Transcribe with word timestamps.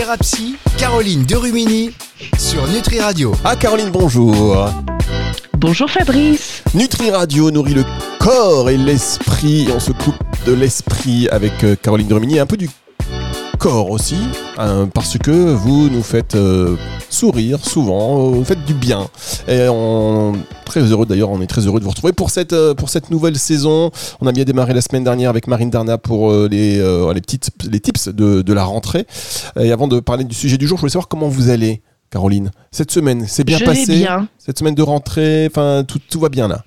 Thérapie, 0.00 0.56
Caroline 0.78 1.24
Derumini 1.24 1.90
sur 2.38 2.66
Nutri 2.68 3.00
Radio. 3.00 3.34
Ah 3.44 3.54
Caroline, 3.54 3.90
bonjour. 3.90 4.70
Bonjour 5.58 5.90
Fabrice. 5.90 6.62
Nutri 6.72 7.10
Radio 7.10 7.50
nourrit 7.50 7.74
le 7.74 7.84
corps 8.18 8.70
et 8.70 8.78
l'esprit. 8.78 9.68
On 9.76 9.78
se 9.78 9.92
coupe 9.92 10.16
de 10.46 10.54
l'esprit 10.54 11.28
avec 11.28 11.52
euh, 11.64 11.76
Caroline 11.76 12.08
Derumini, 12.08 12.38
un 12.38 12.46
peu 12.46 12.56
du 12.56 12.70
corps 13.60 13.90
aussi, 13.90 14.16
hein, 14.56 14.88
parce 14.94 15.18
que 15.18 15.30
vous 15.52 15.90
nous 15.90 16.02
faites 16.02 16.34
euh, 16.34 16.76
sourire 17.10 17.58
souvent, 17.62 18.30
vous 18.30 18.42
faites 18.42 18.64
du 18.64 18.72
bien. 18.72 19.06
Et 19.48 19.66
on 19.68 20.32
très 20.64 20.80
heureux 20.80 21.04
d'ailleurs, 21.04 21.28
on 21.28 21.42
est 21.42 21.46
très 21.46 21.66
heureux 21.66 21.78
de 21.78 21.84
vous 21.84 21.90
retrouver 21.90 22.14
pour 22.14 22.30
cette, 22.30 22.54
euh, 22.54 22.72
pour 22.74 22.88
cette 22.88 23.10
nouvelle 23.10 23.36
saison. 23.36 23.90
On 24.22 24.26
a 24.26 24.32
bien 24.32 24.44
démarré 24.44 24.72
la 24.72 24.80
semaine 24.80 25.04
dernière 25.04 25.28
avec 25.28 25.46
Marine 25.46 25.68
Darna 25.68 25.98
pour 25.98 26.30
euh, 26.32 26.48
les, 26.50 26.78
les, 26.78 27.20
petites, 27.20 27.50
les 27.70 27.80
tips 27.80 28.08
de, 28.08 28.40
de 28.40 28.52
la 28.54 28.64
rentrée. 28.64 29.06
Et 29.60 29.70
avant 29.72 29.88
de 29.88 30.00
parler 30.00 30.24
du 30.24 30.34
sujet 30.34 30.56
du 30.56 30.66
jour, 30.66 30.78
je 30.78 30.80
voulais 30.80 30.92
savoir 30.92 31.08
comment 31.08 31.28
vous 31.28 31.50
allez. 31.50 31.82
Caroline, 32.10 32.50
cette 32.72 32.90
semaine, 32.90 33.24
c'est 33.28 33.44
bien 33.44 33.58
Je 33.58 33.64
passé? 33.64 33.94
bien. 33.98 34.26
Cette 34.36 34.58
semaine 34.58 34.74
de 34.74 34.82
rentrée, 34.82 35.46
enfin 35.48 35.84
tout, 35.86 36.00
tout 36.10 36.18
va 36.18 36.28
bien 36.28 36.48
là? 36.48 36.64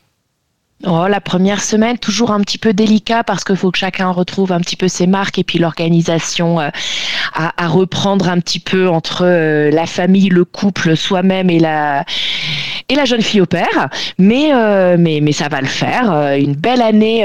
Oh, 0.85 1.07
la 1.07 1.21
première 1.21 1.61
semaine, 1.61 1.97
toujours 1.97 2.31
un 2.31 2.41
petit 2.41 2.57
peu 2.57 2.73
délicat 2.73 3.23
parce 3.23 3.45
qu'il 3.45 3.55
faut 3.55 3.71
que 3.71 3.77
chacun 3.77 4.09
retrouve 4.09 4.51
un 4.51 4.59
petit 4.59 4.75
peu 4.75 4.89
ses 4.89 5.07
marques 5.07 5.39
et 5.39 5.45
puis 5.45 5.57
l'organisation 5.57 6.59
euh, 6.59 6.69
à, 7.33 7.67
reprendre 7.67 8.27
un 8.27 8.39
petit 8.39 8.59
peu 8.59 8.89
entre 8.89 9.23
euh, 9.25 9.71
la 9.71 9.85
famille, 9.85 10.27
le 10.27 10.43
couple, 10.43 10.97
soi-même 10.97 11.49
et 11.49 11.59
la 11.59 12.05
jeune 13.05 13.21
fille 13.21 13.39
au 13.39 13.45
père. 13.45 13.89
Mais 14.17 14.53
euh, 14.53 14.97
mais 14.99 15.21
mais 15.21 15.31
ça 15.31 15.47
va 15.47 15.61
le 15.61 15.67
faire. 15.67 16.11
Une 16.37 16.53
belle 16.53 16.81
année 16.81 17.23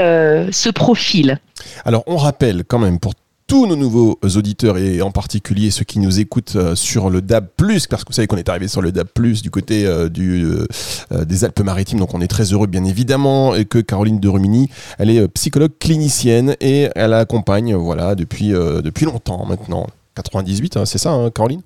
se 0.51 0.69
profile. 0.69 1.37
Alors 1.83 2.03
on 2.07 2.15
rappelle 2.15 2.63
quand 2.65 2.79
même 2.79 2.97
pour 2.97 3.13
tous 3.49 3.65
nos 3.65 3.75
nouveaux 3.75 4.19
auditeurs 4.35 4.77
et 4.77 5.01
en 5.01 5.09
particulier 5.09 5.71
ceux 5.71 5.83
qui 5.83 5.97
nous 5.97 6.19
écoutent 6.19 6.55
euh, 6.55 6.75
sur 6.75 7.09
le 7.09 7.19
DAB+, 7.19 7.47
parce 7.89 8.03
que 8.03 8.09
vous 8.09 8.13
savez 8.13 8.27
qu'on 8.27 8.37
est 8.37 8.47
arrivé 8.47 8.67
sur 8.67 8.83
le 8.83 8.91
DAB+, 8.91 9.07
du 9.41 9.49
côté 9.49 9.87
euh, 9.87 10.07
du, 10.07 10.45
euh, 10.45 11.25
des 11.25 11.43
Alpes-Maritimes, 11.43 11.97
donc 11.97 12.13
on 12.13 12.21
est 12.21 12.27
très 12.27 12.53
heureux 12.53 12.67
bien 12.67 12.85
évidemment, 12.85 13.55
et 13.55 13.65
que 13.65 13.79
Caroline 13.79 14.19
de 14.19 14.29
Rumini, 14.29 14.69
elle 14.99 15.09
est 15.09 15.27
psychologue 15.29 15.71
clinicienne 15.79 16.55
et 16.61 16.89
elle 16.95 17.11
accompagne, 17.13 17.73
voilà, 17.73 18.13
depuis, 18.13 18.53
euh, 18.53 18.81
depuis 18.83 19.05
longtemps 19.05 19.43
maintenant, 19.47 19.87
98, 20.15 20.77
hein, 20.77 20.85
c'est 20.85 20.99
ça 20.99 21.09
hein, 21.11 21.31
Caroline? 21.31 21.61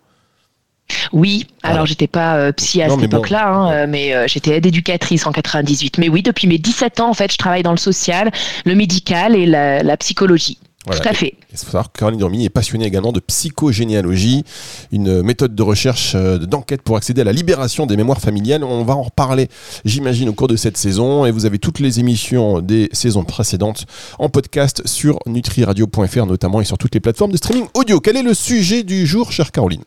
Oui, 1.12 1.48
Voilà. 1.64 1.76
alors 1.76 1.86
j'étais 1.86 2.08
pas 2.08 2.36
euh, 2.38 2.52
psy 2.54 2.82
à 2.82 2.88
Non, 2.88 3.00
cette 3.00 3.10
bon. 3.10 3.18
époque-là, 3.18 3.48
hein, 3.54 3.72
euh, 3.72 3.86
mais 3.90 4.14
euh, 4.14 4.26
j'étais 4.28 4.52
aide 4.58 4.66
éducatrice 4.66 5.26
en 5.26 5.32
98. 5.32 5.98
Mais 5.98 6.08
oui, 6.10 6.22
depuis 6.24 6.48
mes 6.48 6.58
17 6.58 7.00
ans, 7.00 7.10
en 7.10 7.14
fait, 7.14 7.32
je 7.32 7.38
travaille 7.38 7.64
dans 7.64 7.72
le 7.72 7.78
social, 7.78 8.32
le 8.66 8.76
médical 8.76 9.36
et 9.36 9.46
la, 9.46 9.82
la 9.84 9.98
psychologie. 9.98 10.60
Voilà. 10.86 11.02
Tout 11.02 11.10
à 11.10 11.14
fait. 11.14 11.36
Il 11.52 11.58
faut 11.58 11.66
savoir 11.66 11.92
que 11.92 12.00
Caroline 12.00 12.24
Rumini 12.24 12.46
est 12.46 12.50
passionnée 12.50 12.86
également 12.86 13.12
de 13.12 13.20
psychogénéalogie, 13.20 14.44
une 14.92 15.22
méthode 15.22 15.56
de 15.56 15.64
recherche, 15.64 16.14
euh, 16.16 16.38
d'enquête 16.38 16.82
pour 16.82 16.98
accéder 16.98 17.22
à 17.22 17.24
la 17.24 17.32
libération 17.32 17.86
des 17.86 17.96
mémoires 17.96 18.20
familiales. 18.20 18.64
On 18.64 18.84
va 18.84 18.96
en 18.96 19.04
reparler, 19.04 19.48
j'imagine, 19.86 20.30
au 20.30 20.34
cours 20.34 20.48
de 20.48 20.56
cette 20.56 20.78
saison. 20.78 21.26
Et 21.26 21.32
vous 21.32 21.46
avez 21.46 21.60
toutes 21.60 21.80
les 21.80 22.00
émissions 22.00 22.60
des 22.60 22.90
saisons 22.92 23.24
précédentes 23.24 23.86
en 24.20 24.30
podcast 24.30 24.82
sur 24.86 25.20
nutriradio.fr 25.26 26.26
notamment 26.26 26.62
et 26.62 26.66
sur 26.66 26.78
toutes 26.78 26.94
les 26.96 27.00
plateformes 27.00 27.32
de 27.32 27.38
streaming 27.38 27.68
audio. 27.76 28.00
Quel 28.00 28.18
est 28.18 28.24
le 28.24 28.34
sujet 28.34 28.84
du 28.84 29.06
jour, 29.06 29.32
chère 29.32 29.52
Caroline? 29.52 29.84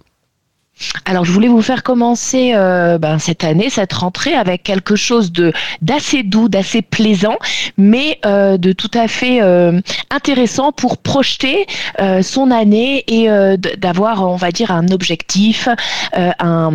Alors, 1.05 1.25
je 1.25 1.33
voulais 1.33 1.49
vous 1.49 1.63
faire 1.63 1.83
commencer 1.83 2.53
euh, 2.55 2.99
ben, 2.99 3.19
cette 3.19 3.45
année, 3.45 3.71
cette 3.71 3.93
rentrée, 3.93 4.35
avec 4.35 4.63
quelque 4.63 4.97
chose 4.97 5.33
de 5.33 5.53
d'assez 5.81 6.23
doux, 6.23 6.49
d'assez 6.49 6.83
plaisant, 6.83 7.39
mais 7.79 8.19
euh, 8.27 8.59
de 8.59 8.73
tout 8.73 8.91
à 8.93 9.09
fait 9.09 9.41
euh, 9.41 9.81
intéressant 10.11 10.73
pour 10.73 10.99
projeter 10.99 11.67
son 12.23 12.51
année 12.51 13.05
et 13.09 13.29
d'avoir, 13.79 14.29
on 14.29 14.37
va 14.37 14.51
dire, 14.51 14.71
un 14.71 14.89
objectif, 14.89 15.69
un, 16.15 16.73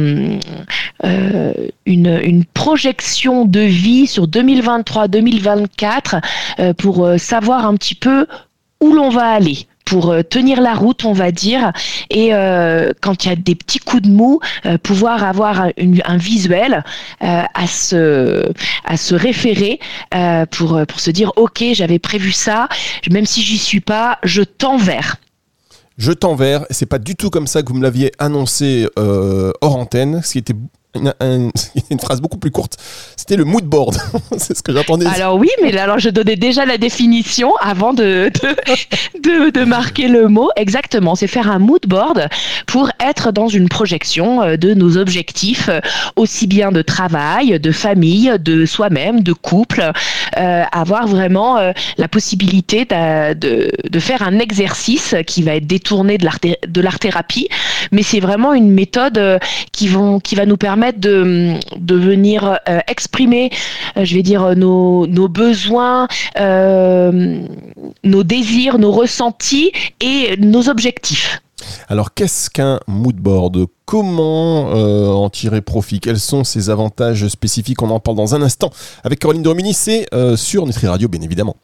une, 1.86 2.46
projection 2.54 3.46
de 3.46 3.60
vie 3.60 4.08
sur 4.08 4.28
2023-2024 4.28 6.22
euh, 6.60 6.74
pour 6.74 7.08
savoir 7.18 7.66
un 7.66 7.76
petit 7.76 7.96
peu 7.96 8.28
où 8.80 8.94
l'on 8.94 9.10
va 9.10 9.28
aller 9.32 9.68
pour 9.92 10.12
euh, 10.12 10.22
tenir 10.24 10.62
la 10.62 10.74
route, 10.74 11.04
on 11.04 11.12
va 11.12 11.34
dire, 11.34 11.74
et 12.10 12.34
euh, 12.34 12.94
quand 13.02 13.26
il 13.26 13.28
y 13.28 13.32
a 13.34 13.36
des 13.36 13.56
petits 13.56 13.80
coups 13.80 14.04
de 14.04 14.10
mou, 14.10 14.40
euh, 14.66 14.78
pouvoir 14.78 15.22
avoir 15.26 15.64
un, 15.66 16.18
visuel 16.18 16.86
à 17.20 17.68
se 17.68 18.50
à 18.86 18.96
se 18.96 19.16
référer 19.16 19.80
pour 20.52 20.80
pour 20.88 21.00
se 21.00 21.12
dire 21.12 21.32
ok 21.36 21.64
j'avais 21.74 22.00
prévu 22.00 22.32
ça, 22.32 22.70
même 23.10 23.26
si 23.26 23.42
j'y 23.42 23.58
suis 23.58 23.82
pas, 23.82 24.18
je 24.24 24.44
tends 24.44 24.78
vers. 24.78 25.18
Je 25.98 26.12
t'envers. 26.12 26.66
C'est 26.70 26.86
pas 26.86 27.00
du 27.00 27.16
tout 27.16 27.30
comme 27.30 27.48
ça 27.48 27.62
que 27.62 27.70
vous 27.70 27.78
me 27.78 27.84
l'aviez 27.84 28.12
annoncé 28.18 28.88
hors 28.96 29.76
antenne, 29.76 30.22
ce 30.24 30.34
qui 30.34 30.38
était 30.38 30.56
une, 30.96 31.14
un- 31.20 31.50
une 31.90 32.00
phrase 32.00 32.22
beaucoup 32.22 32.38
plus 32.38 32.52
courte. 32.52 32.78
C'était 33.16 33.36
le 33.36 33.46
mood 33.46 33.64
board. 33.64 33.96
c'est 34.38 34.58
ce 34.58 34.64
que 34.64 34.74
j'entendais. 34.74 35.06
Alors 35.08 35.36
oui, 35.38 35.50
mais 35.62 35.76
alors 35.78 36.00
je 36.00 36.10
donnais 36.10 36.36
déjà 36.36 36.66
la 36.66 36.78
définition 36.78 37.54
avant 37.60 37.94
de, 37.94 38.32
de, 39.24 39.50
de, 39.50 39.64
marquer 39.64 40.08
le 40.08 40.28
mot. 40.28 40.50
Exactement, 40.56 41.16
c'est 41.16 41.28
faire 41.28 41.50
un 41.50 41.60
mood 41.60 41.82
board 41.88 42.28
pour 42.68 42.90
être 43.00 43.32
dans 43.32 43.48
une 43.48 43.70
projection 43.70 44.42
euh, 44.42 44.58
de 44.58 44.74
nos 44.74 44.98
objectifs, 44.98 45.70
euh, 45.70 45.80
aussi 46.16 46.48
bien 46.48 46.72
de 46.72 46.82
travail, 46.82 47.60
de 47.60 47.72
famille, 47.72 48.34
de 48.40 48.66
soi-même, 48.66 49.22
de 49.22 49.34
couple, 49.34 49.92
euh, 50.38 50.64
avoir 50.72 51.08
vraiment 51.08 51.58
la 51.98 52.08
possibilité 52.08 52.86
de, 52.86 53.72
de 53.90 54.00
faire 54.00 54.22
un 54.22 54.40
exercice 54.40 55.16
qui 55.26 55.44
va 55.44 55.56
être 55.56 55.68
détourné 55.68 56.18
de 56.18 56.26
l'art 56.26 56.40
de 56.42 56.82
l'art 56.82 57.00
thérapie, 57.00 57.50
mais 57.92 58.04
c'est 58.04 58.20
vraiment 58.20 58.54
une 58.54 58.72
méthode 58.72 59.40
qui, 59.72 59.88
vont, 59.88 60.20
qui 60.20 60.36
va 60.36 60.46
nous 60.46 60.58
permettre 60.58 60.81
de, 60.92 61.54
de 61.78 61.96
venir 61.96 62.58
euh, 62.68 62.80
exprimer 62.88 63.52
euh, 63.98 64.06
je 64.06 64.16
vais 64.16 64.24
dire, 64.24 64.44
euh, 64.44 64.56
nos, 64.56 65.08
nos 65.08 65.28
besoins, 65.28 66.08
euh, 66.40 67.40
nos 68.04 68.24
désirs, 68.24 68.80
nos 68.80 68.92
ressentis 68.92 69.72
et 70.00 70.36
nos 70.38 70.70
objectifs. 70.70 71.42
Alors, 71.90 72.14
qu'est-ce 72.14 72.50
qu'un 72.50 72.80
mood 72.88 73.16
board 73.16 73.68
Comment 73.86 74.72
euh, 74.74 75.08
en 75.10 75.30
tirer 75.30 75.62
profit? 75.62 76.00
Quels 76.00 76.20
sont 76.20 76.44
ses 76.44 76.70
avantages 76.70 77.28
spécifiques? 77.28 77.82
On 77.82 77.90
en 77.92 78.00
parle 78.00 78.18
dans 78.18 78.34
un 78.34 78.42
instant 78.42 78.72
avec 79.04 79.20
Caroline 79.20 79.44
Domini. 79.44 79.74
C'est 79.74 80.08
euh, 80.14 80.36
sur 80.36 80.66
Nutri 80.66 80.88
Radio, 80.88 81.08
bien 81.08 81.22
évidemment. 81.22 81.56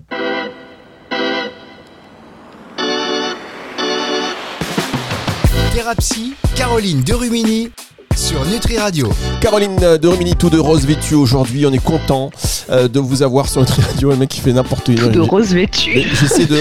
Thérapie, 5.74 6.34
Caroline 6.56 7.02
Derumini 7.02 7.70
sur 8.18 8.44
Nutri 8.48 8.80
Radio. 8.80 9.10
Caroline 9.42 9.78
de 10.02 10.08
Rumini, 10.08 10.36
tout 10.36 10.50
de 10.50 10.58
rose 10.58 10.88
vêtue 10.88 11.14
aujourd'hui. 11.14 11.68
On 11.68 11.72
est 11.72 11.84
content 11.84 12.32
euh, 12.72 12.88
de 12.88 13.00
vous 13.00 13.22
avoir 13.22 13.48
sur 13.48 13.62
Nutri 13.62 13.82
Radio. 13.84 14.10
Le 14.10 14.16
mec 14.18 14.30
qui 14.30 14.42
fait 14.42 14.54
n'importe 14.54 14.86
Tout 14.86 14.94
de 14.94 15.14
une. 15.14 15.22
rose 15.22 15.54
Mais 15.54 15.62
vêtu. 15.62 16.02
J'essaie 16.20 16.48
de. 16.48 16.58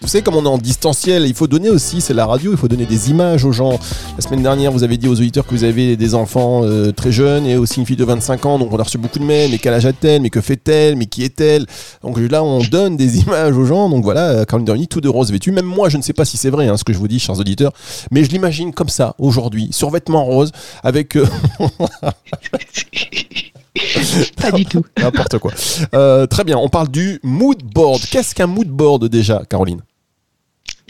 Vous 0.00 0.06
savez, 0.06 0.22
comme 0.22 0.36
on 0.36 0.44
est 0.44 0.48
en 0.48 0.56
distanciel, 0.56 1.26
il 1.26 1.34
faut 1.34 1.48
donner 1.48 1.68
aussi, 1.68 2.00
c'est 2.00 2.14
la 2.14 2.26
radio, 2.26 2.52
il 2.52 2.56
faut 2.56 2.68
donner 2.68 2.86
des 2.86 3.10
images 3.10 3.44
aux 3.44 3.50
gens. 3.50 3.78
La 4.16 4.22
semaine 4.22 4.42
dernière, 4.42 4.70
vous 4.70 4.84
avez 4.84 4.96
dit 4.98 5.08
aux 5.08 5.14
auditeurs 5.14 5.44
que 5.46 5.50
vous 5.50 5.64
avez 5.64 5.96
des 5.96 6.14
enfants 6.14 6.62
euh, 6.62 6.92
très 6.92 7.10
jeunes 7.10 7.44
et 7.44 7.56
aussi 7.56 7.80
une 7.80 7.86
fille 7.86 7.96
de 7.96 8.04
25 8.04 8.46
ans. 8.46 8.58
Donc 8.60 8.72
on 8.72 8.78
a 8.78 8.82
reçu 8.84 8.96
beaucoup 8.96 9.18
de 9.18 9.24
mails. 9.24 9.50
Mais 9.50 9.58
quel 9.58 9.74
âge 9.74 9.86
a-t-elle 9.86 10.22
Mais 10.22 10.30
que 10.30 10.40
fait-elle 10.40 10.94
Mais 10.94 11.06
qui 11.06 11.24
est-elle? 11.24 11.66
Donc 12.04 12.18
là, 12.18 12.44
on 12.44 12.60
donne 12.60 12.96
des 12.96 13.18
images 13.18 13.56
aux 13.56 13.64
gens. 13.64 13.88
Donc 13.88 14.04
voilà, 14.04 14.44
Caroline 14.44 14.64
Derny, 14.66 14.86
tout 14.86 15.00
de 15.00 15.08
rose 15.08 15.32
vêtu. 15.32 15.50
Même 15.50 15.66
moi, 15.66 15.88
je 15.88 15.96
ne 15.96 16.02
sais 16.02 16.12
pas 16.12 16.24
si 16.24 16.36
c'est 16.36 16.50
vrai 16.50 16.68
hein, 16.68 16.76
ce 16.76 16.84
que 16.84 16.92
je 16.92 16.98
vous 16.98 17.08
dis, 17.08 17.18
chers 17.18 17.38
auditeurs. 17.38 17.72
Mais 18.12 18.22
je 18.22 18.30
l'imagine 18.30 18.72
comme 18.72 18.88
ça, 18.88 19.16
aujourd'hui, 19.18 19.68
sur 19.72 19.90
vêtements 19.90 20.24
roses, 20.24 20.52
avec. 20.84 20.99
Euh, 21.16 21.26
Pas 24.36 24.52
du 24.52 24.64
tout. 24.64 24.84
N'importe 24.98 25.38
quoi. 25.38 25.52
Euh, 25.94 26.26
très 26.26 26.44
bien, 26.44 26.58
on 26.58 26.68
parle 26.68 26.88
du 26.88 27.20
mood 27.22 27.62
board. 27.62 28.00
Qu'est-ce 28.10 28.34
qu'un 28.34 28.46
mood 28.46 28.68
board 28.68 29.08
déjà, 29.08 29.42
Caroline? 29.48 29.82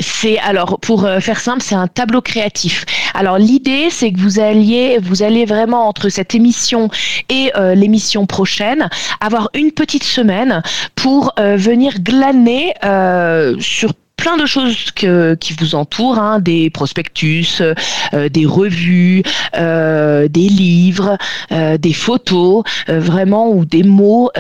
C'est 0.01 0.39
alors 0.39 0.81
pour 0.81 1.05
euh, 1.05 1.21
faire 1.21 1.39
simple, 1.39 1.63
c'est 1.63 1.75
un 1.75 1.87
tableau 1.87 2.23
créatif. 2.23 2.87
Alors 3.15 3.39
l'idée, 3.39 3.89
c'est 3.91 4.13
que 4.13 4.19
vous 4.19 4.41
alliez, 4.41 4.99
vous 4.99 5.23
allez 5.23 5.45
vraiment 5.45 5.87
entre 5.87 6.09
cette 6.09 6.35
émission 6.35 6.89
et 7.29 7.53
euh, 7.57 7.75
l'émission 7.75 8.25
prochaine 8.25 8.89
avoir 9.21 9.51
une 9.53 9.73
petite 9.73 10.05
semaine 10.05 10.63
pour 10.95 11.33
euh, 11.39 11.57
venir 11.57 12.01
glaner 12.01 12.73
euh, 12.83 13.57
sur 13.61 13.93
plein 14.21 14.37
de 14.37 14.47
choses 14.47 14.93
qui 14.93 15.53
vous 15.59 15.75
entourent, 15.75 16.19
hein, 16.19 16.41
des 16.41 16.71
prospectus, 16.71 17.63
euh, 17.63 18.29
des 18.29 18.45
revues, 18.47 19.23
euh, 19.57 20.29
des 20.29 20.49
livres, 20.49 21.17
euh, 21.53 21.79
des 21.79 21.95
photos, 21.95 22.63
vraiment 22.87 23.51
ou 23.51 23.65
des 23.65 23.83
mots, 23.83 24.31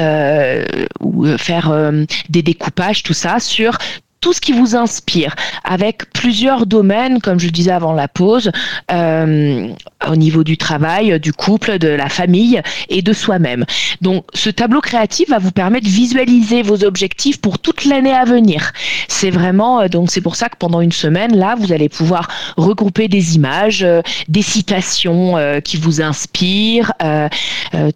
ou 1.00 1.26
faire 1.38 1.92
des 2.28 2.42
découpages, 2.42 3.02
tout 3.02 3.14
ça 3.14 3.40
sur 3.40 3.78
tout 4.20 4.34
ce 4.34 4.40
qui 4.40 4.52
vous 4.52 4.76
inspire, 4.76 5.34
avec 5.64 6.10
plusieurs 6.12 6.66
domaines, 6.66 7.20
comme 7.20 7.40
je 7.40 7.48
disais 7.48 7.70
avant 7.70 7.94
la 7.94 8.06
pause, 8.06 8.50
euh, 8.92 9.68
au 10.06 10.16
niveau 10.16 10.44
du 10.44 10.58
travail, 10.58 11.18
du 11.18 11.32
couple, 11.32 11.78
de 11.78 11.88
la 11.88 12.08
famille 12.08 12.60
et 12.90 13.00
de 13.00 13.12
soi-même. 13.14 13.64
Donc 14.02 14.24
ce 14.34 14.50
tableau 14.50 14.82
créatif 14.82 15.30
va 15.30 15.38
vous 15.38 15.52
permettre 15.52 15.86
de 15.86 15.90
visualiser 15.90 16.62
vos 16.62 16.84
objectifs 16.84 17.40
pour 17.40 17.58
toute 17.58 17.86
l'année 17.86 18.12
à 18.12 18.24
venir. 18.24 18.72
C'est 19.08 19.30
vraiment, 19.30 19.80
euh, 19.80 19.88
donc 19.88 20.10
c'est 20.10 20.20
pour 20.20 20.36
ça 20.36 20.50
que 20.50 20.56
pendant 20.58 20.82
une 20.82 20.92
semaine, 20.92 21.36
là, 21.36 21.54
vous 21.58 21.72
allez 21.72 21.88
pouvoir 21.88 22.28
regrouper 22.58 23.08
des 23.08 23.36
images, 23.36 23.82
euh, 23.82 24.02
des 24.28 24.42
citations 24.42 25.36
qui 25.64 25.76
vous 25.76 26.00
inspirent, 26.02 26.92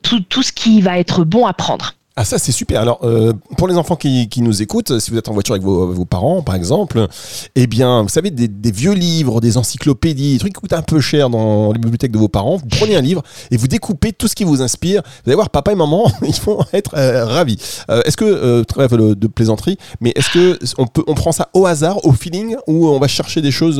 tout, 0.02 0.20
tout 0.20 0.42
ce 0.42 0.52
qui 0.52 0.80
va 0.80 0.98
être 0.98 1.24
bon 1.24 1.46
à 1.46 1.52
prendre. 1.52 1.94
Ah 2.16 2.24
ça 2.24 2.38
c'est 2.38 2.52
super. 2.52 2.80
Alors 2.80 3.00
euh, 3.02 3.32
pour 3.56 3.66
les 3.66 3.76
enfants 3.76 3.96
qui, 3.96 4.28
qui, 4.28 4.40
nous 4.40 4.62
écoutent, 4.62 5.00
si 5.00 5.10
vous 5.10 5.18
êtes 5.18 5.28
en 5.28 5.32
voiture 5.32 5.54
avec 5.54 5.64
vos, 5.64 5.92
vos 5.92 6.04
parents 6.04 6.42
par 6.42 6.54
exemple, 6.54 7.08
eh 7.56 7.66
bien 7.66 8.02
vous 8.02 8.08
savez 8.08 8.30
des, 8.30 8.46
des, 8.46 8.70
vieux 8.70 8.92
livres, 8.92 9.40
des 9.40 9.58
encyclopédies, 9.58 10.34
des 10.34 10.38
trucs 10.38 10.52
qui 10.52 10.60
coûtent 10.60 10.74
un 10.74 10.82
peu 10.82 11.00
cher 11.00 11.28
dans 11.28 11.72
les 11.72 11.78
bibliothèques 11.80 12.12
de 12.12 12.18
vos 12.18 12.28
parents, 12.28 12.56
vous 12.56 12.66
prenez 12.66 12.94
un 12.94 13.00
livre 13.00 13.24
et 13.50 13.56
vous 13.56 13.66
découpez 13.66 14.12
tout 14.12 14.28
ce 14.28 14.36
qui 14.36 14.44
vous 14.44 14.62
inspire. 14.62 15.02
Vous 15.02 15.30
allez 15.30 15.34
voir 15.34 15.50
papa 15.50 15.72
et 15.72 15.74
maman, 15.74 16.08
ils 16.22 16.40
vont 16.40 16.64
être 16.72 16.94
euh, 16.96 17.24
ravis. 17.24 17.58
Euh, 17.90 18.00
est-ce 18.04 18.16
que 18.16 18.24
euh, 18.24 18.62
trêve 18.62 18.94
de 18.94 19.26
plaisanterie, 19.26 19.76
mais 20.00 20.12
est-ce 20.14 20.30
que 20.30 20.58
on 20.78 20.86
peut 20.86 21.02
on 21.08 21.14
prend 21.14 21.32
ça 21.32 21.48
au 21.52 21.66
hasard, 21.66 22.04
au 22.06 22.12
feeling 22.12 22.54
ou 22.68 22.90
on 22.90 23.00
va 23.00 23.08
chercher 23.08 23.42
des 23.42 23.50
choses 23.50 23.78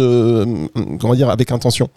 comment 0.98 1.14
dire 1.14 1.30
avec 1.30 1.52
intention? 1.52 1.88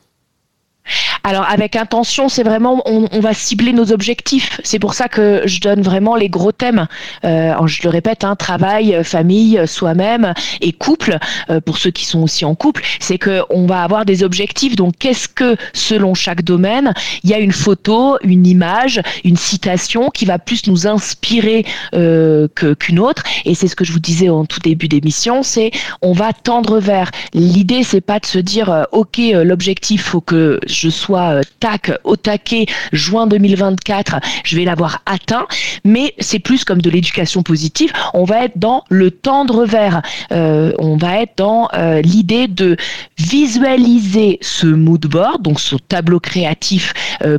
Alors 1.23 1.45
avec 1.49 1.75
intention, 1.75 2.29
c'est 2.29 2.43
vraiment 2.43 2.81
on, 2.85 3.19
va 3.19 3.33
cibler 3.33 3.73
nos 3.73 3.91
objectifs. 3.91 4.61
C'est 4.63 4.79
pour 4.79 4.93
ça 4.93 5.07
que 5.07 5.41
je 5.45 5.59
donne 5.59 5.81
vraiment 5.81 6.15
les 6.15 6.29
gros 6.29 6.51
thèmes. 6.51 6.87
Euh, 7.25 7.53
je 7.65 7.81
le 7.83 7.89
répète, 7.89 8.23
hein, 8.23 8.35
travail, 8.35 8.99
famille, 9.03 9.59
soi-même 9.65 10.33
et 10.61 10.71
couple. 10.71 11.17
Euh, 11.49 11.59
pour 11.59 11.77
ceux 11.77 11.91
qui 11.91 12.05
sont 12.05 12.21
aussi 12.21 12.45
en 12.45 12.55
couple, 12.55 12.83
c'est 12.99 13.17
que 13.17 13.41
on 13.49 13.65
va 13.65 13.83
avoir 13.83 14.05
des 14.05 14.23
objectifs. 14.23 14.75
Donc 14.75 14.93
qu'est-ce 14.99 15.27
que 15.27 15.55
selon 15.73 16.13
chaque 16.13 16.43
domaine, 16.43 16.93
il 17.23 17.29
y 17.29 17.33
a 17.33 17.39
une 17.39 17.51
photo, 17.51 18.17
une 18.23 18.45
image, 18.45 19.01
une 19.23 19.37
citation 19.37 20.09
qui 20.09 20.25
va 20.25 20.39
plus 20.39 20.67
nous 20.67 20.87
inspirer 20.87 21.65
euh, 21.93 22.47
qu'une 22.79 22.99
autre. 22.99 23.23
Et 23.45 23.55
c'est 23.55 23.67
ce 23.67 23.75
que 23.75 23.85
je 23.85 23.91
vous 23.91 23.99
disais 23.99 24.29
en 24.29 24.45
tout 24.45 24.59
début 24.59 24.87
d'émission, 24.87 25.43
c'est 25.43 25.71
on 26.01 26.13
va 26.13 26.33
tendre 26.33 26.79
vers. 26.79 27.11
L'idée 27.33 27.83
c'est 27.83 28.01
pas 28.01 28.19
de 28.19 28.25
se 28.25 28.39
dire 28.39 28.69
euh, 28.69 28.83
ok 28.91 29.17
l'objectif 29.17 30.03
faut 30.03 30.21
que 30.21 30.59
je 30.67 30.89
sois 30.89 31.06
euh, 31.15 31.41
tac 31.59 31.91
au 32.03 32.15
taquet 32.15 32.65
juin 32.91 33.27
2024, 33.27 34.17
je 34.43 34.55
vais 34.55 34.65
l'avoir 34.65 35.01
atteint, 35.05 35.47
mais 35.83 36.13
c'est 36.19 36.39
plus 36.39 36.63
comme 36.63 36.81
de 36.81 36.89
l'éducation 36.89 37.43
positive, 37.43 37.91
on 38.13 38.23
va 38.23 38.45
être 38.45 38.57
dans 38.57 38.83
le 38.89 39.11
tendre 39.11 39.65
vers, 39.65 40.01
euh, 40.31 40.71
on 40.79 40.97
va 40.97 41.21
être 41.21 41.37
dans 41.37 41.69
euh, 41.73 42.01
l'idée 42.01 42.47
de 42.47 42.77
visualiser 43.17 44.39
ce 44.41 44.67
mood 44.67 45.05
board, 45.05 45.41
donc 45.41 45.59
ce 45.59 45.75
tableau 45.75 46.19
créatif 46.19 46.93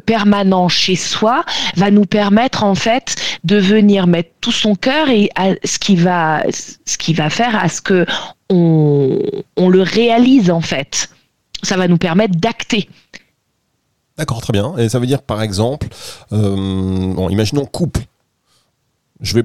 permanent 0.06 0.68
chez 0.68 0.96
soi, 0.96 1.44
va 1.76 1.90
nous 1.90 2.04
permettre 2.04 2.64
en 2.64 2.74
fait 2.74 3.16
de 3.44 3.56
venir 3.56 4.06
mettre 4.06 4.30
tout 4.40 4.52
son 4.52 4.74
cœur 4.74 5.08
et 5.08 5.30
ce 5.64 5.78
qui 5.78 5.96
va 5.96 6.42
ce 6.50 6.98
qui 6.98 7.14
va 7.14 7.30
faire 7.30 7.56
à 7.56 7.68
ce 7.68 7.80
que 7.80 8.06
on, 8.50 9.18
on 9.56 9.68
le 9.68 9.82
réalise 9.82 10.50
en 10.50 10.60
fait. 10.60 11.10
Ça 11.62 11.76
va 11.76 11.88
nous 11.88 11.98
permettre 11.98 12.36
d'acter. 12.36 12.88
D'accord, 14.18 14.40
très 14.40 14.52
bien. 14.52 14.76
Et 14.76 14.88
ça 14.88 14.98
veut 14.98 15.06
dire, 15.06 15.22
par 15.22 15.42
exemple, 15.42 15.88
euh, 16.32 17.14
bon, 17.14 17.30
imaginons 17.30 17.64
couple. 17.64 18.02
Je 19.20 19.34
vais 19.34 19.44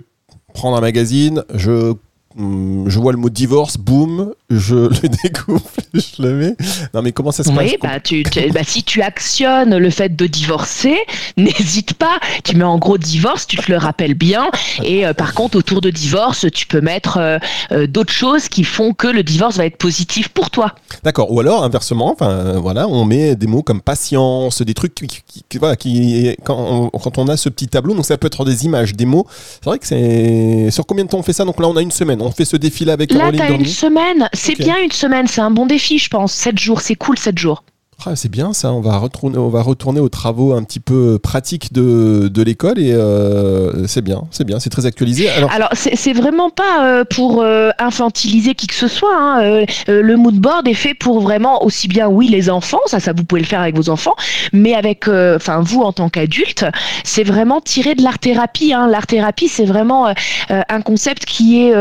prendre 0.53 0.75
un 0.75 0.81
magazine, 0.81 1.43
je 1.53 1.93
Hum, 2.37 2.85
je 2.89 2.99
vois 2.99 3.11
le 3.11 3.17
mot 3.17 3.29
divorce, 3.29 3.77
boum, 3.77 4.33
je 4.57 4.75
le 4.75 5.09
découpe, 5.23 5.69
je 5.93 6.21
le 6.21 6.33
mets. 6.33 6.55
Non, 6.93 7.01
mais 7.01 7.11
comment 7.11 7.31
ça 7.31 7.43
se 7.43 7.49
passe 7.49 7.57
Oui, 7.57 7.77
bah, 7.81 7.99
tu, 7.99 8.23
bah, 8.53 8.61
si 8.63 8.83
tu 8.83 9.01
actionnes 9.01 9.77
le 9.77 9.89
fait 9.89 10.15
de 10.15 10.25
divorcer, 10.25 10.97
n'hésite 11.37 11.93
pas. 11.93 12.19
Tu 12.43 12.55
mets 12.55 12.63
en 12.63 12.77
gros 12.77 12.97
divorce, 12.97 13.47
tu 13.47 13.57
te 13.57 13.71
le 13.71 13.77
rappelles 13.77 14.13
bien. 14.13 14.49
Et 14.83 15.05
euh, 15.05 15.13
par 15.13 15.33
contre, 15.33 15.57
autour 15.57 15.81
de 15.81 15.89
divorce, 15.89 16.45
tu 16.51 16.65
peux 16.65 16.81
mettre 16.81 17.17
euh, 17.17 17.37
euh, 17.71 17.87
d'autres 17.87 18.13
choses 18.13 18.47
qui 18.47 18.63
font 18.63 18.93
que 18.93 19.07
le 19.07 19.23
divorce 19.23 19.57
va 19.57 19.65
être 19.65 19.77
positif 19.77 20.29
pour 20.29 20.49
toi. 20.49 20.73
D'accord. 21.03 21.31
Ou 21.31 21.39
alors, 21.39 21.63
inversement, 21.63 22.11
enfin, 22.11 22.59
voilà, 22.59 22.87
on 22.87 23.05
met 23.05 23.35
des 23.35 23.47
mots 23.47 23.63
comme 23.63 23.81
patience, 23.81 24.61
des 24.61 24.73
trucs 24.73 24.95
qui, 24.95 25.07
qui, 25.49 25.57
voilà, 25.57 25.75
qui 25.75 26.35
quand, 26.43 26.89
on, 26.93 26.99
quand 26.99 27.17
on 27.17 27.27
a 27.27 27.37
ce 27.37 27.49
petit 27.49 27.67
tableau, 27.67 27.93
donc 27.93 28.05
ça 28.05 28.17
peut 28.17 28.27
être 28.27 28.45
des 28.45 28.65
images, 28.65 28.95
des 28.95 29.05
mots. 29.05 29.27
C'est 29.29 29.65
vrai 29.65 29.79
que 29.79 29.87
c'est. 29.87 30.71
Sur 30.71 30.85
combien 30.85 31.03
de 31.03 31.09
temps 31.09 31.19
on 31.19 31.23
fait 31.23 31.33
ça? 31.33 31.45
Donc 31.45 31.59
là, 31.59 31.67
on 31.67 31.75
a 31.75 31.81
une 31.81 31.91
semaine 31.91 32.21
on 32.21 32.31
fait 32.31 32.45
ce 32.45 32.57
défi 32.57 32.85
là 32.85 32.93
avec 32.93 33.11
Là, 33.13 33.31
t'as 33.35 33.51
une 33.51 33.65
semaine. 33.65 34.27
C'est 34.43 34.57
bien 34.57 34.77
une 34.77 34.91
semaine. 34.91 35.27
C'est 35.27 35.41
un 35.41 35.51
bon 35.51 35.65
défi, 35.65 35.97
je 35.97 36.09
pense. 36.09 36.33
7 36.33 36.59
jours, 36.59 36.81
c'est 36.81 36.95
cool, 36.95 37.17
7 37.17 37.37
jours. 37.37 37.63
Ah, 38.05 38.17
c'est 38.17 38.29
bien 38.29 38.51
ça, 38.51 38.73
on 38.73 38.81
va, 38.81 38.97
retourner, 38.97 39.37
on 39.37 39.47
va 39.47 39.61
retourner 39.61 40.01
aux 40.01 40.09
travaux 40.09 40.53
un 40.53 40.63
petit 40.63 40.81
peu 40.81 41.19
pratiques 41.19 41.71
de, 41.71 42.27
de 42.27 42.41
l'école 42.41 42.77
et 42.77 42.91
euh, 42.91 43.87
c'est 43.87 44.01
bien, 44.01 44.23
c'est 44.29 44.43
bien, 44.43 44.59
c'est 44.59 44.69
très 44.69 44.85
actualisé. 44.85 45.29
Alors, 45.29 45.51
Alors 45.51 45.69
c'est 45.73 46.11
vraiment 46.11 46.49
pas 46.49 46.85
euh, 46.85 47.03
pour 47.05 47.41
euh, 47.41 47.69
infantiliser 47.79 48.55
qui 48.55 48.67
que 48.67 48.73
ce 48.73 48.89
soit. 48.89 49.15
Hein. 49.15 49.65
le 49.87 50.15
mood 50.17 50.35
board 50.35 50.67
est 50.67 50.73
fait 50.73 50.93
pour 50.95 51.21
vraiment 51.21 51.63
aussi 51.63 51.87
bien, 51.87 52.09
oui, 52.09 52.27
les 52.27 52.49
enfants, 52.49 52.81
ça, 52.87 52.99
ça 52.99 53.13
vous 53.13 53.23
pouvez 53.23 53.41
le 53.41 53.47
faire 53.47 53.61
avec 53.61 53.77
vos 53.77 53.89
enfants, 53.89 54.15
mais 54.51 54.73
avec, 54.73 55.07
enfin, 55.07 55.61
vous 55.61 55.81
en 55.81 55.93
tant 55.93 56.09
qu'adulte, 56.09 56.65
c'est 57.05 57.23
vraiment 57.23 57.61
tiré 57.61 57.95
de 57.95 58.03
l'art 58.03 58.19
thérapie. 58.19 58.73
Hein. 58.73 58.87
L'art 58.87 59.07
thérapie, 59.07 59.47
c'est 59.47 59.65
vraiment 59.65 60.13
un 60.49 60.81
concept 60.81 61.25
qui 61.25 61.61
est 61.61 61.73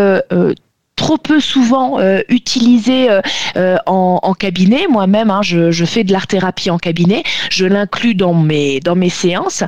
trop 0.97 1.17
peu 1.17 1.41
souvent 1.41 1.99
euh, 1.99 2.21
utilisé 2.29 3.11
euh, 3.11 3.21
euh, 3.57 3.77
en, 3.87 4.21
en, 4.23 4.35
cabinet. 4.35 4.87
Moi-même, 4.89 5.31
hein, 5.31 5.41
je, 5.43 5.71
je, 5.71 5.85
fais 5.85 6.05
de 6.05 6.13
l'art 6.13 6.27
thérapie 6.27 6.71
en 6.71 6.79
cabinet. 6.79 7.23
Je 7.51 7.67
l'inclus 7.67 8.15
dans 8.15 8.35
mes 8.35 8.81
dans 8.81 8.95
mes 8.95 9.09
séances. 9.09 9.65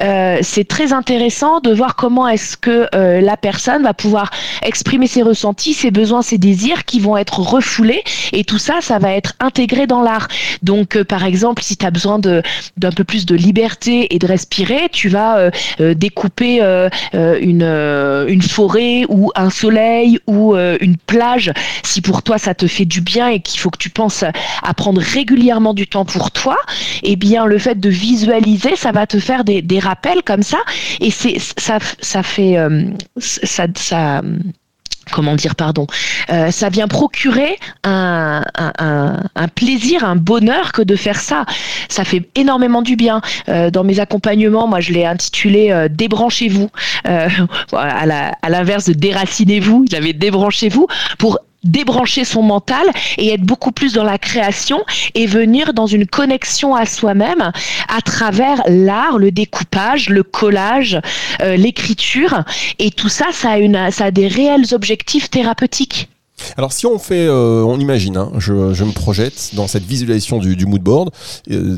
c'est 0.00 0.68
très 0.68 0.92
intéressant 0.92 1.60
de 1.60 1.72
voir 1.72 1.96
comment 1.96 2.28
est-ce 2.28 2.56
que 2.56 2.88
la 2.92 3.36
personne 3.36 3.82
va 3.82 3.94
pouvoir 3.94 4.30
exprimer 4.62 5.06
ses 5.06 5.22
ressentis, 5.22 5.74
ses 5.74 5.90
besoins, 5.90 6.22
ses 6.22 6.38
désirs 6.38 6.84
qui 6.84 7.00
vont 7.00 7.16
être 7.16 7.40
refoulés 7.40 8.02
et 8.32 8.44
tout 8.44 8.58
ça, 8.58 8.74
ça 8.80 8.98
va 8.98 9.12
être 9.12 9.34
intégré 9.40 9.86
dans 9.86 10.02
l'art. 10.02 10.28
Donc, 10.62 11.02
par 11.04 11.24
exemple, 11.24 11.62
si 11.62 11.76
tu 11.76 11.86
as 11.86 11.90
besoin 11.90 12.18
de 12.18 12.42
d'un 12.76 12.92
peu 12.92 13.04
plus 13.04 13.26
de 13.26 13.34
liberté 13.34 14.14
et 14.14 14.18
de 14.18 14.26
respirer, 14.26 14.88
tu 14.90 15.08
vas 15.08 15.50
découper 15.78 16.60
une 17.12 17.62
une 18.34 18.42
forêt 18.42 19.04
ou 19.08 19.30
un 19.34 19.50
soleil 19.50 20.18
ou 20.26 20.54
euh, 20.63 20.63
une 20.80 20.96
plage, 20.96 21.52
si 21.82 22.00
pour 22.00 22.22
toi 22.22 22.38
ça 22.38 22.54
te 22.54 22.66
fait 22.66 22.84
du 22.84 23.00
bien 23.00 23.28
et 23.28 23.40
qu'il 23.40 23.60
faut 23.60 23.70
que 23.70 23.78
tu 23.78 23.90
penses 23.90 24.24
à 24.62 24.74
prendre 24.74 25.00
régulièrement 25.00 25.74
du 25.74 25.86
temps 25.86 26.04
pour 26.04 26.30
toi, 26.30 26.56
eh 27.02 27.16
bien 27.16 27.46
le 27.46 27.58
fait 27.58 27.78
de 27.78 27.88
visualiser, 27.88 28.76
ça 28.76 28.92
va 28.92 29.06
te 29.06 29.18
faire 29.18 29.44
des, 29.44 29.62
rappels 29.78 30.22
comme 30.22 30.42
ça. 30.42 30.58
Et 31.00 31.10
c'est 31.10 31.38
ça 31.38 31.78
ça 32.00 32.22
fait 32.22 32.56
euh, 32.56 32.84
ça 33.18 33.66
comment 35.12 35.34
dire, 35.34 35.54
pardon, 35.54 35.86
euh, 36.30 36.50
ça 36.50 36.68
vient 36.68 36.88
procurer 36.88 37.58
un, 37.84 38.42
plaisir, 39.54 40.04
un 40.04 40.16
bonheur 40.16 40.72
que 40.72 40.82
de 40.82 40.96
faire 40.96 41.20
ça. 41.20 41.44
Ça 41.88 42.04
fait 42.04 42.28
énormément 42.34 42.82
du 42.82 42.96
bien. 42.96 43.20
Euh, 43.48 43.70
dans 43.70 43.84
mes 43.84 44.00
accompagnements, 44.00 44.66
moi, 44.66 44.80
je 44.80 44.92
l'ai 44.92 45.04
intitulé 45.04 45.70
euh, 45.70 45.88
Débranchez-vous. 45.90 46.70
à 47.72 48.48
l'inverse 48.48 48.86
de 48.86 48.94
Déracinez-vous, 48.94 49.86
j'avais 49.90 50.12
Débranchez-vous 50.12 50.86
pour 51.18 51.38
débrancher 51.64 52.24
son 52.24 52.42
mental 52.42 52.86
et 53.18 53.32
être 53.32 53.42
beaucoup 53.42 53.72
plus 53.72 53.92
dans 53.92 54.04
la 54.04 54.18
création 54.18 54.84
et 55.14 55.26
venir 55.26 55.74
dans 55.74 55.86
une 55.86 56.06
connexion 56.06 56.74
à 56.74 56.86
soi-même 56.86 57.52
à 57.88 58.00
travers 58.00 58.62
l'art, 58.68 59.18
le 59.18 59.30
découpage, 59.30 60.08
le 60.08 60.22
collage, 60.22 61.00
euh, 61.42 61.56
l'écriture 61.56 62.44
et 62.78 62.90
tout 62.90 63.08
ça, 63.08 63.26
ça 63.32 63.52
a, 63.52 63.58
une, 63.58 63.90
ça 63.90 64.06
a 64.06 64.10
des 64.10 64.28
réels 64.28 64.66
objectifs 64.72 65.30
thérapeutiques. 65.30 66.08
Alors 66.56 66.72
si 66.72 66.86
on 66.86 66.98
fait, 66.98 67.26
euh, 67.26 67.62
on 67.62 67.78
imagine, 67.78 68.16
hein, 68.16 68.32
je, 68.38 68.52
me 68.52 68.92
projette 68.92 69.50
dans 69.54 69.66
cette 69.66 69.84
visualisation 69.84 70.38
du, 70.38 70.66
mood 70.66 70.82
board, 70.82 71.10
euh, 71.50 71.76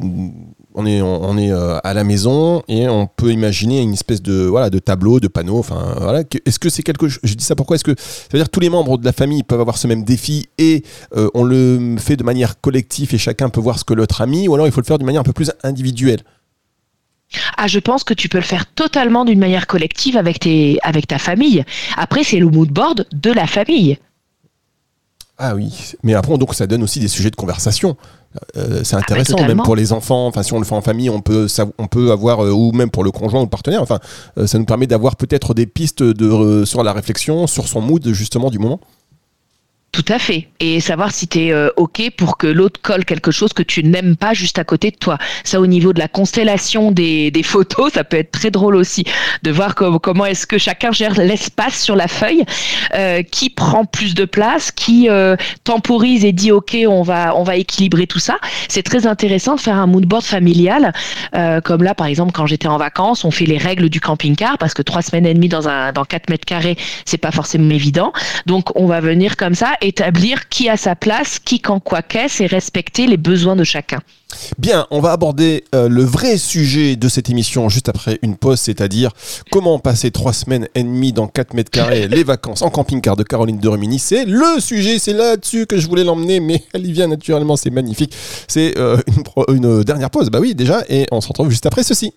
on 0.76 1.38
est, 1.38 1.52
euh, 1.52 1.78
à 1.82 1.94
la 1.94 2.04
maison 2.04 2.62
et 2.68 2.88
on 2.88 3.06
peut 3.06 3.32
imaginer 3.32 3.80
une 3.80 3.94
espèce 3.94 4.22
de, 4.22 4.44
voilà, 4.44 4.70
de 4.70 4.78
tableau, 4.78 5.20
de 5.20 5.28
panneau. 5.28 5.58
Enfin, 5.58 5.94
voilà. 5.98 6.22
Est-ce 6.44 6.58
que 6.58 6.68
c'est 6.68 6.82
quelque 6.82 7.08
chose 7.08 7.20
Je 7.24 7.34
dis 7.34 7.44
ça 7.44 7.56
pourquoi? 7.56 7.76
Est-ce 7.76 7.84
que 7.84 7.94
ça 7.98 8.28
veut 8.32 8.38
dire 8.38 8.46
que 8.46 8.50
tous 8.50 8.60
les 8.60 8.70
membres 8.70 8.98
de 8.98 9.04
la 9.04 9.12
famille 9.12 9.42
peuvent 9.42 9.60
avoir 9.60 9.78
ce 9.78 9.86
même 9.86 10.04
défi 10.04 10.48
et 10.58 10.82
euh, 11.16 11.28
on 11.34 11.44
le 11.44 11.96
fait 11.98 12.16
de 12.16 12.24
manière 12.24 12.60
collective 12.60 13.14
et 13.14 13.18
chacun 13.18 13.48
peut 13.48 13.60
voir 13.60 13.78
ce 13.78 13.84
que 13.84 13.94
l'autre 13.94 14.20
a 14.20 14.26
mis 14.26 14.48
ou 14.48 14.54
alors 14.54 14.66
il 14.66 14.72
faut 14.72 14.80
le 14.80 14.86
faire 14.86 14.98
d'une 14.98 15.06
manière 15.06 15.22
un 15.22 15.24
peu 15.24 15.32
plus 15.32 15.50
individuelle? 15.62 16.20
Ah, 17.56 17.66
je 17.66 17.78
pense 17.78 18.04
que 18.04 18.14
tu 18.14 18.28
peux 18.28 18.38
le 18.38 18.44
faire 18.44 18.66
totalement 18.66 19.24
d'une 19.24 19.38
manière 19.38 19.66
collective 19.66 20.16
avec, 20.16 20.40
tes, 20.40 20.78
avec 20.82 21.08
ta 21.08 21.18
famille. 21.18 21.64
Après, 21.96 22.22
c'est 22.22 22.38
le 22.38 22.46
mood 22.46 22.70
board 22.70 23.06
de 23.12 23.32
la 23.32 23.46
famille. 23.46 23.98
Ah 25.38 25.54
oui, 25.54 25.92
mais 26.02 26.14
après, 26.14 26.36
donc 26.38 26.54
ça 26.54 26.66
donne 26.66 26.82
aussi 26.82 26.98
des 26.98 27.08
sujets 27.08 27.30
de 27.30 27.36
conversation. 27.36 27.96
Euh, 28.56 28.80
c'est 28.84 28.96
ah, 28.96 29.00
intéressant, 29.00 29.46
même 29.46 29.62
pour 29.62 29.76
les 29.76 29.92
enfants. 29.92 30.26
Enfin, 30.26 30.42
si 30.42 30.52
on 30.52 30.58
le 30.58 30.64
fait 30.64 30.74
en 30.74 30.80
famille, 30.80 31.10
on 31.10 31.20
peut, 31.20 31.46
on 31.78 31.86
peut 31.86 32.10
avoir, 32.10 32.44
euh, 32.44 32.50
ou 32.50 32.72
même 32.72 32.90
pour 32.90 33.04
le 33.04 33.10
conjoint 33.10 33.40
ou 33.40 33.44
le 33.44 33.50
partenaire. 33.50 33.82
Enfin, 33.82 33.98
euh, 34.38 34.46
ça 34.46 34.58
nous 34.58 34.64
permet 34.64 34.86
d'avoir 34.86 35.16
peut-être 35.16 35.54
des 35.54 35.66
pistes 35.66 36.02
de, 36.02 36.64
sur 36.64 36.82
la 36.82 36.92
réflexion, 36.92 37.46
sur 37.46 37.68
son 37.68 37.80
mood 37.80 38.06
justement 38.12 38.50
du 38.50 38.58
moment. 38.58 38.80
Tout 39.96 40.12
à 40.12 40.18
fait. 40.18 40.48
Et 40.60 40.80
savoir 40.80 41.10
si 41.10 41.26
tu 41.26 41.46
es 41.46 41.52
euh, 41.52 41.70
OK 41.78 42.02
pour 42.18 42.36
que 42.36 42.46
l'autre 42.46 42.82
colle 42.82 43.06
quelque 43.06 43.30
chose 43.30 43.54
que 43.54 43.62
tu 43.62 43.82
n'aimes 43.82 44.14
pas 44.14 44.34
juste 44.34 44.58
à 44.58 44.64
côté 44.64 44.90
de 44.90 44.96
toi. 44.96 45.16
Ça, 45.42 45.58
au 45.58 45.66
niveau 45.66 45.94
de 45.94 45.98
la 45.98 46.06
constellation 46.06 46.92
des, 46.92 47.30
des 47.30 47.42
photos, 47.42 47.94
ça 47.94 48.04
peut 48.04 48.18
être 48.18 48.30
très 48.30 48.50
drôle 48.50 48.76
aussi 48.76 49.04
de 49.42 49.50
voir 49.50 49.74
comment 49.74 50.26
est-ce 50.26 50.46
que 50.46 50.58
chacun 50.58 50.92
gère 50.92 51.14
l'espace 51.14 51.80
sur 51.80 51.96
la 51.96 52.08
feuille, 52.08 52.44
euh, 52.94 53.22
qui 53.22 53.48
prend 53.48 53.86
plus 53.86 54.14
de 54.14 54.26
place, 54.26 54.70
qui 54.70 55.08
euh, 55.08 55.34
temporise 55.64 56.26
et 56.26 56.32
dit 56.32 56.52
OK, 56.52 56.76
on 56.86 57.02
va, 57.02 57.34
on 57.34 57.42
va 57.42 57.56
équilibrer 57.56 58.06
tout 58.06 58.18
ça. 58.18 58.36
C'est 58.68 58.82
très 58.82 59.06
intéressant 59.06 59.54
de 59.54 59.60
faire 59.60 59.76
un 59.76 59.86
mood 59.86 60.04
board 60.04 60.24
familial. 60.24 60.92
comme 61.64 61.82
là, 61.82 61.94
par 61.94 62.06
exemple, 62.06 62.32
quand 62.32 62.46
j'étais 62.46 62.68
en 62.68 62.76
vacances, 62.76 63.24
on 63.24 63.30
fait 63.30 63.46
les 63.46 63.56
règles 63.56 63.88
du 63.88 64.00
camping-car 64.00 64.58
parce 64.58 64.74
que 64.74 64.82
trois 64.82 65.00
semaines 65.00 65.24
et 65.24 65.32
demie 65.32 65.48
dans, 65.48 65.70
un, 65.70 65.92
dans 65.92 66.04
4 66.04 66.28
mètres 66.28 66.44
carrés, 66.44 66.76
c'est 67.06 67.16
pas 67.16 67.30
forcément 67.30 67.70
évident. 67.70 68.12
Donc, 68.44 68.78
on 68.78 68.86
va 68.86 69.00
venir 69.00 69.38
comme 69.38 69.54
ça 69.54 69.72
établir 69.86 70.48
qui 70.48 70.68
a 70.68 70.76
sa 70.76 70.96
place, 70.96 71.38
qui 71.38 71.60
quand 71.60 71.80
quoi 71.80 72.02
qu'est, 72.02 72.40
et 72.40 72.46
respecter 72.46 73.06
les 73.06 73.16
besoins 73.16 73.56
de 73.56 73.64
chacun. 73.64 74.00
Bien, 74.58 74.86
on 74.90 75.00
va 75.00 75.12
aborder 75.12 75.64
euh, 75.74 75.88
le 75.88 76.02
vrai 76.02 76.36
sujet 76.36 76.96
de 76.96 77.08
cette 77.08 77.30
émission 77.30 77.68
juste 77.68 77.88
après 77.88 78.18
une 78.22 78.36
pause, 78.36 78.58
c'est-à-dire 78.58 79.12
comment 79.50 79.78
passer 79.78 80.10
trois 80.10 80.32
semaines 80.32 80.68
et 80.74 80.82
demie 80.82 81.12
dans 81.12 81.28
4 81.28 81.54
mètres 81.54 81.70
carrés, 81.70 82.08
les 82.10 82.24
vacances 82.24 82.62
en 82.62 82.70
camping-car 82.70 83.16
de 83.16 83.22
Caroline 83.22 83.58
de 83.58 83.68
Rumini. 83.68 83.98
C'est 83.98 84.24
le 84.24 84.60
sujet, 84.60 84.98
c'est 84.98 85.12
là-dessus 85.12 85.66
que 85.66 85.78
je 85.78 85.86
voulais 85.88 86.04
l'emmener, 86.04 86.40
mais 86.40 86.62
elle 86.74 86.86
y 86.86 86.92
vient 86.92 87.08
naturellement, 87.08 87.56
c'est 87.56 87.70
magnifique. 87.70 88.14
C'est 88.48 88.76
euh, 88.78 88.98
une, 89.48 89.56
une 89.56 89.84
dernière 89.84 90.10
pause, 90.10 90.30
bah 90.30 90.40
oui 90.40 90.54
déjà, 90.54 90.82
et 90.88 91.06
on 91.12 91.20
se 91.20 91.28
retrouve 91.28 91.50
juste 91.50 91.66
après 91.66 91.82
ceci. 91.84 92.12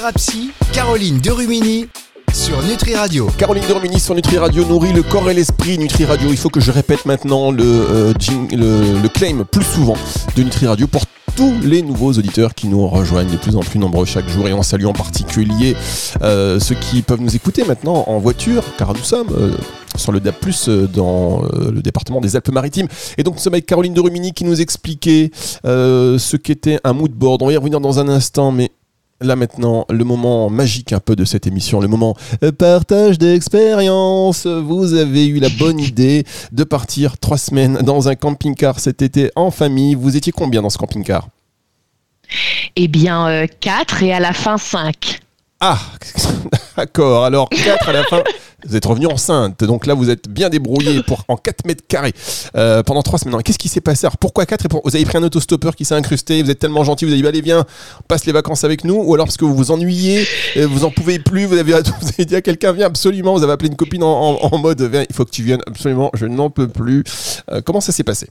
Thérapie, 0.00 0.50
Caroline 0.72 1.18
Derumini 1.18 1.86
sur 2.32 2.62
Nutri 2.62 2.94
Radio. 2.94 3.28
Caroline 3.36 3.64
Derumini 3.66 4.00
sur 4.00 4.14
Nutri 4.14 4.38
Radio 4.38 4.64
nourrit 4.64 4.94
le 4.94 5.02
corps 5.02 5.28
et 5.28 5.34
l'esprit. 5.34 5.76
Nutri 5.76 6.06
Radio, 6.06 6.30
il 6.30 6.38
faut 6.38 6.48
que 6.48 6.58
je 6.58 6.70
répète 6.70 7.04
maintenant 7.04 7.50
le, 7.50 7.62
euh, 7.62 8.14
le, 8.22 9.08
claim 9.08 9.44
plus 9.44 9.62
souvent 9.62 9.98
de 10.34 10.42
Nutri 10.42 10.66
Radio 10.66 10.86
pour 10.86 11.02
tous 11.36 11.52
les 11.62 11.82
nouveaux 11.82 12.12
auditeurs 12.14 12.54
qui 12.54 12.68
nous 12.68 12.88
rejoignent 12.88 13.30
de 13.30 13.36
plus 13.36 13.56
en 13.56 13.60
plus 13.60 13.78
nombreux 13.78 14.06
chaque 14.06 14.26
jour 14.30 14.48
et 14.48 14.54
on 14.54 14.62
salue 14.62 14.86
en 14.86 14.94
particulier 14.94 15.76
euh, 16.22 16.58
ceux 16.58 16.76
qui 16.76 17.02
peuvent 17.02 17.20
nous 17.20 17.36
écouter 17.36 17.64
maintenant 17.64 18.04
en 18.06 18.18
voiture 18.20 18.64
car 18.78 18.94
nous 18.94 19.04
sommes 19.04 19.28
euh, 19.32 19.52
sur 19.96 20.12
le 20.12 20.20
DAP+, 20.20 20.46
dans 20.94 21.42
le 21.42 21.82
département 21.82 22.22
des 22.22 22.36
Alpes-Maritimes. 22.36 22.88
Et 23.18 23.22
donc 23.22 23.34
nous 23.34 23.40
sommes 23.40 23.52
avec 23.52 23.66
Caroline 23.66 23.92
de 23.92 24.00
Rumini 24.00 24.32
qui 24.32 24.44
nous 24.44 24.62
expliquait 24.62 25.30
ce 25.62 26.36
qu'était 26.36 26.80
un 26.84 26.94
mood 26.94 27.10
board. 27.10 27.42
On 27.42 27.46
va 27.48 27.52
y 27.52 27.56
revenir 27.58 27.80
dans 27.80 27.98
un 27.98 28.08
instant, 28.08 28.50
mais 28.50 28.70
Là 29.22 29.36
maintenant, 29.36 29.84
le 29.90 30.02
moment 30.02 30.48
magique 30.48 30.94
un 30.94 30.98
peu 30.98 31.14
de 31.14 31.26
cette 31.26 31.46
émission, 31.46 31.78
le 31.78 31.88
moment 31.88 32.16
euh, 32.42 32.52
partage 32.52 33.18
d'expérience. 33.18 34.46
Vous 34.46 34.94
avez 34.94 35.26
eu 35.26 35.40
la 35.40 35.50
bonne 35.50 35.78
idée 35.78 36.24
de 36.52 36.64
partir 36.64 37.18
trois 37.18 37.36
semaines 37.36 37.80
dans 37.82 38.08
un 38.08 38.14
camping-car 38.14 38.80
cet 38.80 39.02
été 39.02 39.30
en 39.36 39.50
famille. 39.50 39.94
Vous 39.94 40.16
étiez 40.16 40.32
combien 40.32 40.62
dans 40.62 40.70
ce 40.70 40.78
camping-car? 40.78 41.28
Eh 42.76 42.88
bien, 42.88 43.28
euh, 43.28 43.46
quatre 43.60 44.02
et 44.02 44.14
à 44.14 44.20
la 44.20 44.32
fin 44.32 44.56
cinq. 44.56 45.20
Ah, 45.60 45.78
d'accord. 46.76 47.24
Alors 47.24 47.48
quatre 47.50 47.88
à 47.88 47.92
la 47.92 48.04
fin. 48.04 48.22
Vous 48.66 48.76
êtes 48.76 48.84
revenu 48.84 49.06
enceinte, 49.06 49.64
donc 49.64 49.86
là 49.86 49.94
vous 49.94 50.10
êtes 50.10 50.28
bien 50.28 50.50
débrouillé 50.50 51.02
pour 51.02 51.24
en 51.28 51.36
4 51.36 51.66
mètres 51.66 51.82
carrés 51.88 52.12
euh, 52.56 52.82
pendant 52.82 53.02
3 53.02 53.20
semaines. 53.20 53.42
Qu'est-ce 53.42 53.58
qui 53.58 53.68
s'est 53.68 53.80
passé 53.80 54.06
alors 54.06 54.18
Pourquoi 54.18 54.44
4 54.44 54.66
et 54.66 54.68
Vous 54.84 54.96
avez 54.96 55.04
pris 55.06 55.16
un 55.16 55.22
autostoppeur 55.22 55.74
qui 55.74 55.86
s'est 55.86 55.94
incrusté, 55.94 56.42
vous 56.42 56.50
êtes 56.50 56.58
tellement 56.58 56.84
gentil, 56.84 57.06
vous 57.06 57.12
avez 57.12 57.22
dit 57.22 57.26
allez 57.26 57.40
viens, 57.40 57.64
passe 58.06 58.26
les 58.26 58.32
vacances 58.32 58.64
avec 58.64 58.84
nous, 58.84 59.02
ou 59.02 59.14
alors 59.14 59.26
parce 59.26 59.38
que 59.38 59.46
vous 59.46 59.54
vous 59.54 59.70
ennuyez, 59.70 60.26
vous 60.56 60.84
en 60.84 60.90
pouvez 60.90 61.18
plus, 61.18 61.46
vous 61.46 61.56
avez, 61.56 61.72
vous 62.00 62.08
avez 62.08 62.24
dit 62.26 62.36
à 62.36 62.42
quelqu'un 62.42 62.72
viens 62.72 62.86
absolument, 62.86 63.34
vous 63.34 63.42
avez 63.42 63.52
appelé 63.52 63.70
une 63.70 63.76
copine 63.76 64.02
en, 64.02 64.58
mode 64.58 64.82
viens, 64.82 65.04
il 65.08 65.16
faut 65.16 65.24
que 65.24 65.30
tu 65.30 65.42
viennes 65.42 65.62
absolument, 65.66 66.10
je 66.14 66.26
n'en 66.26 66.50
peux 66.50 66.68
plus. 66.68 67.02
Euh, 67.50 67.62
comment 67.64 67.80
ça 67.80 67.92
s'est 67.92 68.04
passé 68.04 68.28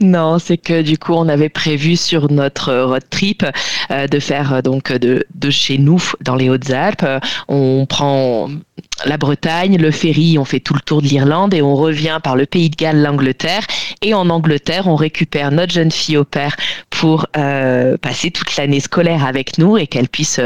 non, 0.00 0.38
c'est 0.38 0.56
que 0.56 0.80
du 0.80 0.96
coup, 0.96 1.12
on 1.12 1.28
avait 1.28 1.50
prévu 1.50 1.96
sur 1.96 2.30
notre 2.30 2.74
road 2.74 3.02
trip 3.10 3.44
euh, 3.90 4.06
de 4.06 4.18
faire 4.18 4.54
euh, 4.54 4.62
donc 4.62 4.92
de, 4.92 5.26
de, 5.34 5.50
chez 5.50 5.76
nous 5.76 6.02
dans 6.22 6.36
les 6.36 6.48
Hautes-Alpes. 6.48 7.04
On 7.48 7.84
prend 7.86 8.48
la 9.04 9.18
Bretagne, 9.18 9.76
le 9.76 9.90
ferry, 9.90 10.38
on 10.38 10.46
fait 10.46 10.60
tout 10.60 10.72
le 10.72 10.80
tour 10.80 11.02
de 11.02 11.06
l'Irlande 11.06 11.52
et 11.52 11.60
on 11.60 11.74
revient 11.74 12.18
par 12.22 12.34
le 12.34 12.46
Pays 12.46 12.70
de 12.70 12.76
Galles, 12.76 13.02
l'Angleterre. 13.02 13.66
Et 14.00 14.14
en 14.14 14.30
Angleterre, 14.30 14.86
on 14.86 14.96
récupère 14.96 15.50
notre 15.52 15.74
jeune 15.74 15.90
fille 15.90 16.16
au 16.16 16.24
père 16.24 16.56
pour 16.88 17.26
euh, 17.36 17.98
passer 17.98 18.30
toute 18.30 18.56
l'année 18.56 18.80
scolaire 18.80 19.26
avec 19.26 19.58
nous 19.58 19.76
et 19.76 19.86
qu'elle 19.86 20.08
puisse 20.08 20.40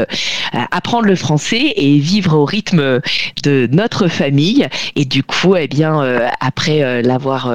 apprendre 0.71 1.05
le 1.05 1.15
français 1.15 1.73
et 1.77 1.97
vivre 1.99 2.37
au 2.37 2.45
rythme 2.45 2.99
de 3.43 3.69
notre 3.71 4.07
famille. 4.09 4.67
Et 4.97 5.05
du 5.05 5.23
coup, 5.23 5.55
eh 5.55 5.67
bien, 5.67 6.29
après 6.41 7.01
l'avoir 7.01 7.53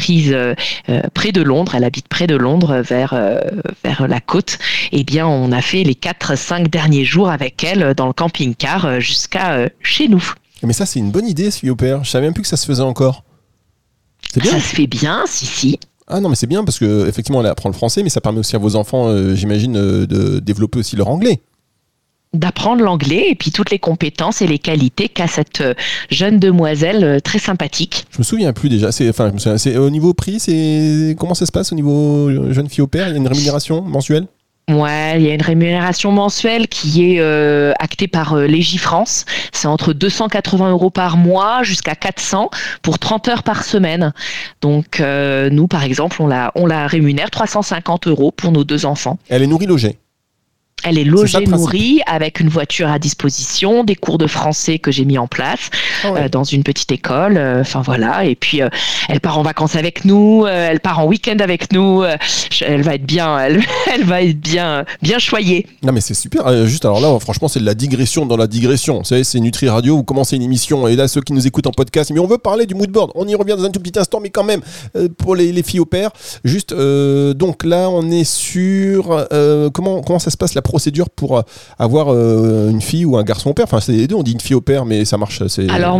prise 0.00 0.32
euh, 0.32 0.54
euh, 0.88 1.02
près 1.12 1.30
de 1.30 1.42
Londres, 1.42 1.74
elle 1.74 1.84
habite 1.84 2.08
près 2.08 2.26
de 2.26 2.34
Londres, 2.34 2.80
vers, 2.80 3.12
euh, 3.12 3.38
vers 3.84 4.08
la 4.08 4.20
côte, 4.20 4.58
eh 4.92 5.04
bien, 5.04 5.26
on 5.26 5.52
a 5.52 5.60
fait 5.60 5.84
les 5.84 5.92
4-5 5.92 6.68
derniers 6.68 7.04
jours 7.04 7.28
avec 7.28 7.62
elle 7.62 7.92
dans 7.94 8.06
le 8.06 8.14
camping-car 8.14 8.98
jusqu'à 9.00 9.68
chez 9.82 10.08
nous. 10.08 10.32
Mais 10.62 10.72
ça, 10.72 10.86
c'est 10.86 10.98
une 10.98 11.10
bonne 11.10 11.26
idée, 11.26 11.50
ce 11.50 11.66
au 11.68 11.76
père. 11.76 12.02
Je 12.02 12.10
savais 12.10 12.26
même 12.26 12.34
plus 12.34 12.42
que 12.42 12.48
ça 12.48 12.56
se 12.56 12.64
faisait 12.64 12.82
encore. 12.82 13.24
C'est 14.32 14.40
bien. 14.40 14.52
Ça 14.52 14.60
se 14.60 14.74
fait 14.74 14.86
bien, 14.86 15.24
si, 15.26 15.44
si. 15.44 15.78
Ah 16.06 16.20
non, 16.20 16.30
mais 16.30 16.36
c'est 16.36 16.46
bien 16.46 16.64
parce 16.64 16.78
que 16.78 17.06
effectivement, 17.06 17.40
elle 17.40 17.46
apprend 17.46 17.68
le 17.68 17.74
français, 17.74 18.02
mais 18.02 18.08
ça 18.08 18.22
permet 18.22 18.38
aussi 18.38 18.56
à 18.56 18.58
vos 18.58 18.76
enfants, 18.76 19.14
j'imagine, 19.34 19.74
de 19.74 20.38
développer 20.40 20.78
aussi 20.78 20.96
leur 20.96 21.08
anglais 21.08 21.40
d'apprendre 22.32 22.82
l'anglais 22.82 23.26
et 23.28 23.34
puis 23.34 23.50
toutes 23.50 23.70
les 23.70 23.78
compétences 23.78 24.40
et 24.40 24.46
les 24.46 24.58
qualités 24.58 25.08
qu'a 25.08 25.26
cette 25.26 25.60
euh, 25.60 25.74
jeune 26.10 26.38
demoiselle 26.38 27.02
euh, 27.02 27.20
très 27.20 27.38
sympathique. 27.38 28.06
Je 28.10 28.18
me 28.18 28.22
souviens 28.22 28.52
plus 28.52 28.68
déjà. 28.68 28.92
C'est 28.92 29.08
enfin, 29.08 29.32
c'est 29.56 29.76
au 29.76 29.90
niveau 29.90 30.14
prix, 30.14 30.38
c'est 30.38 31.16
comment 31.18 31.34
ça 31.34 31.46
se 31.46 31.52
passe 31.52 31.72
au 31.72 31.74
niveau 31.74 32.28
euh, 32.28 32.52
jeune 32.52 32.68
fille 32.68 32.82
au 32.82 32.86
père 32.86 33.08
Il 33.08 33.12
y 33.12 33.14
a 33.14 33.16
une 33.16 33.26
rémunération 33.26 33.82
mensuelle? 33.82 34.26
Ouais, 34.70 35.14
il 35.16 35.26
y 35.26 35.30
a 35.30 35.34
une 35.34 35.42
rémunération 35.42 36.12
mensuelle 36.12 36.68
qui 36.68 37.16
est 37.16 37.20
actée 37.80 38.06
par 38.06 38.36
Légifrance. 38.36 39.24
C'est 39.50 39.66
entre 39.66 39.92
280 39.92 40.70
euros 40.70 40.90
par 40.90 41.16
mois 41.16 41.64
jusqu'à 41.64 41.96
400 41.96 42.50
pour 42.80 43.00
30 43.00 43.26
heures 43.26 43.42
par 43.42 43.64
semaine. 43.64 44.12
Donc 44.60 45.00
nous, 45.00 45.66
par 45.66 45.82
exemple, 45.82 46.22
on 46.22 46.28
la, 46.28 46.52
on 46.54 46.66
la 46.66 46.86
rémunère 46.86 47.30
350 47.30 48.06
euros 48.06 48.30
pour 48.30 48.52
nos 48.52 48.62
deux 48.62 48.86
enfants. 48.86 49.18
Elle 49.28 49.42
est 49.42 49.48
nourrie 49.48 49.66
logée 49.66 49.98
elle 50.82 50.98
est 50.98 51.04
logée, 51.04 51.46
nourrie, 51.46 52.00
avec 52.06 52.40
une 52.40 52.48
voiture 52.48 52.88
à 52.88 52.98
disposition, 52.98 53.84
des 53.84 53.96
cours 53.96 54.18
de 54.18 54.26
français 54.26 54.78
que 54.78 54.90
j'ai 54.90 55.04
mis 55.04 55.18
en 55.18 55.26
place 55.26 55.70
ah 56.04 56.14
euh, 56.16 56.28
dans 56.28 56.44
une 56.44 56.62
petite 56.62 56.90
école. 56.92 57.36
Euh, 57.36 57.60
enfin 57.60 57.82
voilà. 57.82 58.24
Et 58.24 58.34
puis 58.34 58.62
euh, 58.62 58.68
elle 59.08 59.20
part 59.20 59.38
en 59.38 59.42
vacances 59.42 59.76
avec 59.76 60.04
nous, 60.04 60.46
elle 60.46 60.80
part 60.80 61.00
en 61.00 61.06
week-end 61.06 61.36
avec 61.40 61.72
nous. 61.72 62.02
elle 62.60 62.82
va 62.82 62.94
être 62.94 63.04
bien, 63.04 63.38
elle, 63.38 63.62
elle, 63.94 64.04
va 64.04 64.22
être 64.22 64.40
bien, 64.40 64.84
bien 65.02 65.18
choyée. 65.18 65.66
Non 65.82 65.92
mais 65.92 66.00
c'est 66.00 66.14
super. 66.14 66.66
juste 66.66 66.84
alors 66.84 67.00
là, 67.00 67.18
franchement, 67.20 67.48
c'est 67.48 67.60
de 67.60 67.66
la 67.66 67.74
digression 67.74 68.26
dans 68.26 68.36
la 68.36 68.46
digression. 68.46 68.98
Vous 68.98 69.04
savez, 69.04 69.24
c'est 69.24 69.40
Nutri 69.40 69.68
Radio. 69.68 69.96
Vous 69.96 70.04
commencez 70.04 70.36
une 70.36 70.42
émission 70.42 70.88
et 70.88 70.96
là, 70.96 71.08
ceux 71.08 71.20
qui 71.20 71.32
nous 71.32 71.46
écoutent 71.46 71.66
en 71.66 71.72
podcast, 71.72 72.10
mais 72.12 72.20
on 72.20 72.26
veut 72.26 72.38
parler 72.38 72.66
du 72.66 72.74
moodboard. 72.74 73.12
On 73.14 73.26
y 73.26 73.34
revient 73.34 73.56
dans 73.56 73.64
un 73.64 73.70
tout 73.70 73.80
petit 73.80 73.98
instant, 73.98 74.20
mais 74.20 74.30
quand 74.30 74.44
même 74.44 74.60
pour 75.18 75.34
les, 75.36 75.52
les, 75.52 75.62
filles 75.62 75.80
au 75.80 75.86
père. 75.86 76.10
Juste 76.44 76.74
donc 76.74 77.64
là, 77.64 77.90
on 77.90 78.10
est 78.10 78.24
sur 78.24 79.26
comment 79.72 80.02
comment 80.02 80.18
ça 80.18 80.30
se 80.30 80.36
passe 80.36 80.54
la 80.54 80.62
procédure 80.70 81.10
pour 81.10 81.38
euh, 81.38 81.42
avoir 81.78 82.12
euh, 82.12 82.70
une 82.70 82.80
fille 82.80 83.04
ou 83.04 83.16
un 83.16 83.24
garçon 83.24 83.50
au 83.50 83.54
père 83.54 83.64
Enfin, 83.64 83.80
c'est 83.80 83.92
les 83.92 84.06
deux, 84.06 84.14
on 84.14 84.22
dit 84.22 84.32
une 84.32 84.40
fille 84.40 84.54
au 84.54 84.60
père, 84.60 84.84
mais 84.84 85.04
ça 85.04 85.18
marche. 85.18 85.42
Alors, 85.68 85.98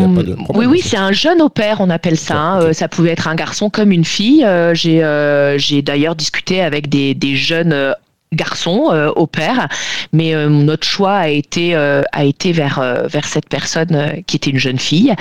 oui, 0.55 0.67
oui, 0.67 0.81
c'est 0.83 0.97
un 0.97 1.13
jeune 1.13 1.43
au 1.43 1.49
père, 1.49 1.79
on 1.81 1.91
appelle 1.91 2.17
ça. 2.17 2.37
Hein. 2.37 2.63
Euh, 2.63 2.73
ça 2.73 2.87
pouvait 2.87 3.11
être 3.11 3.27
un 3.27 3.35
garçon 3.35 3.69
comme 3.69 3.91
une 3.91 4.05
fille. 4.05 4.47
j'ai 4.75 5.83
d'ailleurs 5.83 6.15
discuté 6.15 6.63
avec 6.63 6.89
des, 6.89 7.15
des 7.15 7.35
jeunes 7.35 7.95
garçons 8.33 8.95
au 9.17 9.27
père, 9.27 9.69
mais 10.13 10.33
notre 10.49 10.87
choix 10.87 11.15
a 11.15 11.29
été 11.29 11.75
a 11.75 12.25
été 12.25 12.53
vers 12.53 12.81
vers 13.09 13.27
cette 13.27 13.49
personne 13.49 14.23
qui 14.27 14.37
était 14.37 14.51
une 14.51 14.59
jeune 14.59 14.79
fille. 14.79 15.13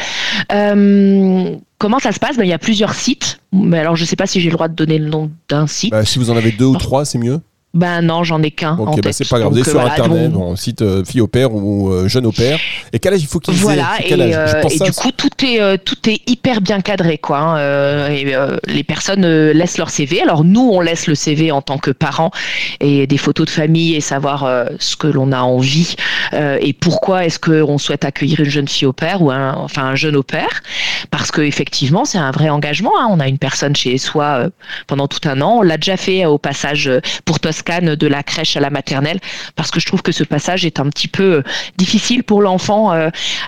comment 1.80 2.00
ça 2.00 2.12
se 2.12 2.20
passe? 2.20 2.38
Ben, 2.38 2.44
Il 2.44 2.50
y 2.50 2.54
a 2.54 2.60
plusieurs 2.60 2.94
sites, 2.94 3.40
mais 3.52 3.80
alors 3.80 3.96
je 3.96 4.04
ne 4.04 4.08
sais 4.08 4.16
pas 4.16 4.28
si 4.28 4.40
j'ai 4.42 4.50
le 4.50 4.56
droit 4.56 4.68
de 4.68 4.76
donner 4.76 5.00
le 5.00 5.10
nom 5.10 5.32
d'un 5.50 5.66
site. 5.66 5.92
Bah, 5.92 6.06
si 6.06 6.20
vous 6.20 6.30
en 6.30 6.38
avez 6.38 6.52
deux 6.52 6.66
ou 6.66 6.78
trois, 6.78 7.04
c'est 7.04 7.18
mieux. 7.18 7.42
Ben 7.76 8.02
non, 8.02 8.24
j'en 8.24 8.42
ai 8.42 8.50
qu'un. 8.50 8.76
Ok, 8.80 9.00
bah 9.04 9.12
c'est 9.14 9.30
pas 9.30 9.40
grave. 9.40 9.56
Êtes 9.56 9.70
sur 9.70 9.80
euh, 9.80 9.86
internet, 9.86 10.32
bon, 10.32 10.56
site 10.56 10.82
euh, 10.82 11.06
fille 11.06 11.22
au 11.22 11.28
père 11.28 11.54
ou 11.54 11.92
euh, 11.92 12.08
jeune 12.08 12.26
au 12.26 12.32
père. 12.32 12.58
Et 12.94 12.98
quel 12.98 13.14
âge 13.14 13.22
il 13.22 13.28
faut 13.28 13.40
qu'ils 13.40 13.54
voilà, 13.54 13.92
aient 14.00 14.16
Voilà, 14.16 14.64
et, 14.68 14.76
et 14.76 14.80
du 14.80 14.92
coup 14.92 15.12
tout 15.12 15.30
est 15.46 15.78
tout 15.86 16.10
est 16.10 16.28
hyper 16.28 16.62
bien 16.62 16.82
cadré 16.82 17.20
quoi. 17.20 17.38
Hein, 17.38 18.10
et, 18.10 18.36
les 18.66 18.84
personnes 18.84 19.26
laissent 19.52 19.78
leur 19.78 19.92
CV. 19.92 20.20
Alors 20.20 20.44
nous 20.44 20.68
on 20.74 20.82
laisse 20.82 21.06
le 21.06 21.14
CV 21.14 21.52
en 21.52 21.62
tant 21.62 21.78
que 21.78 21.92
parents 21.92 22.32
et 22.80 23.06
des 23.06 23.18
photos 23.18 23.46
de 23.46 23.52
famille 23.52 23.96
et 23.96 24.02
savoir 24.02 24.50
ce 24.80 24.96
que 24.96 25.08
l'on 25.08 25.32
a 25.32 25.42
envie 25.42 25.96
et 26.34 26.74
pourquoi 26.74 27.26
est-ce 27.26 27.40
qu'on 27.40 27.78
souhaite 27.78 28.04
accueillir 28.04 28.40
une 28.40 28.50
jeune 28.50 28.68
fille 28.68 28.88
au 28.88 28.94
père 28.94 29.22
ou 29.22 29.30
un 29.30 29.54
enfin 29.54 29.84
un 29.84 29.96
jeune 29.96 30.16
au 30.16 30.24
père 30.24 30.64
parce 31.12 31.30
que 31.30 31.42
effectivement 31.42 32.04
c'est 32.04 32.18
un 32.18 32.32
vrai 32.32 32.50
engagement. 32.50 32.94
Hein. 33.00 33.08
On 33.12 33.20
a 33.20 33.28
une 33.28 33.38
personne 33.38 33.76
chez 33.76 34.00
soi 34.00 34.48
pendant 34.88 35.08
tout 35.08 35.28
un 35.30 35.40
an. 35.42 35.58
On 35.60 35.62
l'a 35.62 35.78
déjà 35.78 35.98
fait 35.98 36.26
au 36.26 36.40
passage 36.40 36.90
pour 37.26 37.40
toi 37.40 37.52
De 37.80 38.08
la 38.08 38.24
crèche 38.24 38.58
à 38.58 38.60
la 38.60 38.70
maternelle 38.70 39.20
parce 39.56 39.70
que 39.70 39.80
je 39.80 39.86
trouve 39.86 40.02
que 40.02 40.12
ce 40.12 40.24
passage 40.24 40.66
est 40.66 40.80
un 40.80 40.90
petit 40.90 41.08
peu 41.08 41.44
difficile 41.78 42.24
pour 42.24 42.42
l'enfant. 42.42 42.92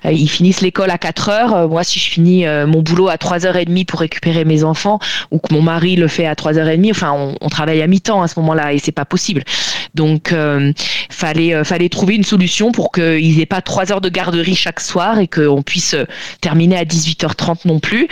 ils 0.06 0.30
finissent 0.30 0.62
l'école 0.62 0.91
à 0.91 0.98
4 0.98 1.30
heures. 1.30 1.70
Moi, 1.70 1.84
si 1.84 2.00
je 2.00 2.10
finis 2.10 2.46
mon 2.68 2.82
boulot 2.82 3.08
à 3.08 3.15
3h30 3.15 3.86
pour 3.86 4.00
récupérer 4.01 4.46
mes 4.46 4.63
enfants 4.63 5.00
ou 5.32 5.39
que 5.39 5.53
mon 5.53 5.62
mari 5.62 5.96
le 5.96 6.08
fait 6.08 6.27
à 6.27 6.34
3h30, 6.34 6.91
enfin, 6.91 7.36
on, 7.41 7.50
travaille 7.50 7.82
à 7.82 7.88
mi-temps 7.88 8.22
à 8.22 8.27
ce 8.27 8.39
moment-là 8.39 8.74
et 8.74 8.80
c'est 8.80 8.91
pas 8.91 9.06
possible. 9.06 9.44
Donc, 9.96 10.34
fallait, 11.10 11.63
fallait 11.63 11.89
trouver 11.89 12.15
une 12.15 12.24
solution 12.24 12.72
pour 12.72 12.91
qu'ils 12.91 13.39
aient 13.39 13.46
pas 13.46 13.62
3 13.62 13.91
heures 13.91 14.01
de 14.01 14.10
garderie 14.10 14.56
chaque 14.56 14.80
soir 14.80 15.20
et 15.20 15.27
qu'on 15.27 15.63
puisse 15.63 15.96
terminer 16.41 16.77
à 16.77 16.84
18h30 16.84 17.65
non 17.65 17.80
plus. 17.80 18.08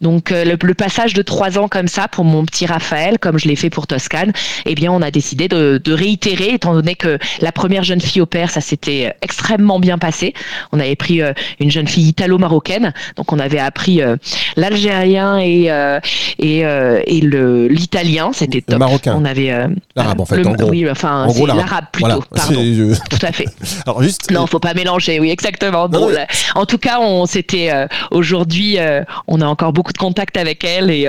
Donc, 0.00 0.30
le, 0.30 0.56
le 0.60 0.74
passage 0.74 1.14
de 1.14 1.22
3 1.22 1.58
ans 1.58 1.68
comme 1.68 1.88
ça 1.88 2.08
pour 2.08 2.24
mon 2.24 2.44
petit 2.44 2.66
Raphaël, 2.66 3.18
comme 3.18 3.38
je 3.38 3.48
l'ai 3.48 3.56
fait 3.56 3.70
pour 3.70 3.86
Toscane, 3.86 4.32
eh 4.66 4.74
bien, 4.74 4.92
on 4.92 5.02
a 5.02 5.10
décidé 5.10 5.43
de, 5.48 5.92
réitérer, 5.92 6.54
étant 6.54 6.74
donné 6.74 6.94
que 6.94 7.18
la 7.40 7.52
première 7.52 7.82
jeune 7.82 8.00
fille 8.00 8.22
au 8.22 8.26
père, 8.26 8.50
ça 8.50 8.60
s'était 8.60 9.14
extrêmement 9.22 9.78
bien 9.78 9.98
passé. 9.98 10.34
On 10.72 10.80
avait 10.80 10.96
pris 10.96 11.22
euh, 11.22 11.32
une 11.60 11.70
jeune 11.70 11.86
fille 11.86 12.08
italo-marocaine, 12.08 12.92
donc 13.16 13.32
on 13.32 13.38
avait 13.38 13.58
appris 13.58 14.02
euh, 14.02 14.16
l'algérien 14.56 15.38
et 15.38 15.70
euh, 15.70 16.00
et, 16.38 16.60
et 16.60 17.20
le 17.20 17.68
l'italien, 17.68 18.30
c'était 18.32 18.60
top. 18.60 18.78
marocain. 18.78 19.14
On 19.16 19.24
avait 19.24 19.52
l'arabe 19.96 20.20
en 20.20 20.24
fait. 20.24 20.44
en 20.46 20.52
gros. 20.52 20.70
Oui, 20.70 20.88
enfin, 20.90 21.26
c'est 21.30 21.46
l'arabe 21.46 21.86
plutôt. 21.92 22.22
pardon. 22.34 22.54
Tout 23.10 23.26
à 23.26 23.32
fait. 23.32 23.46
Alors 23.86 24.02
juste. 24.02 24.30
Non, 24.30 24.46
faut 24.46 24.58
pas 24.58 24.74
mélanger. 24.74 25.20
Oui, 25.20 25.30
exactement. 25.30 25.88
en 26.54 26.66
tout 26.66 26.78
cas, 26.78 26.98
on 27.00 27.26
s'était 27.26 27.70
aujourd'hui, 28.10 28.78
on 29.26 29.40
a 29.40 29.46
encore 29.46 29.72
beaucoup 29.72 29.92
de 29.92 29.98
contacts 29.98 30.36
avec 30.36 30.64
elle 30.64 30.90
et, 30.90 31.08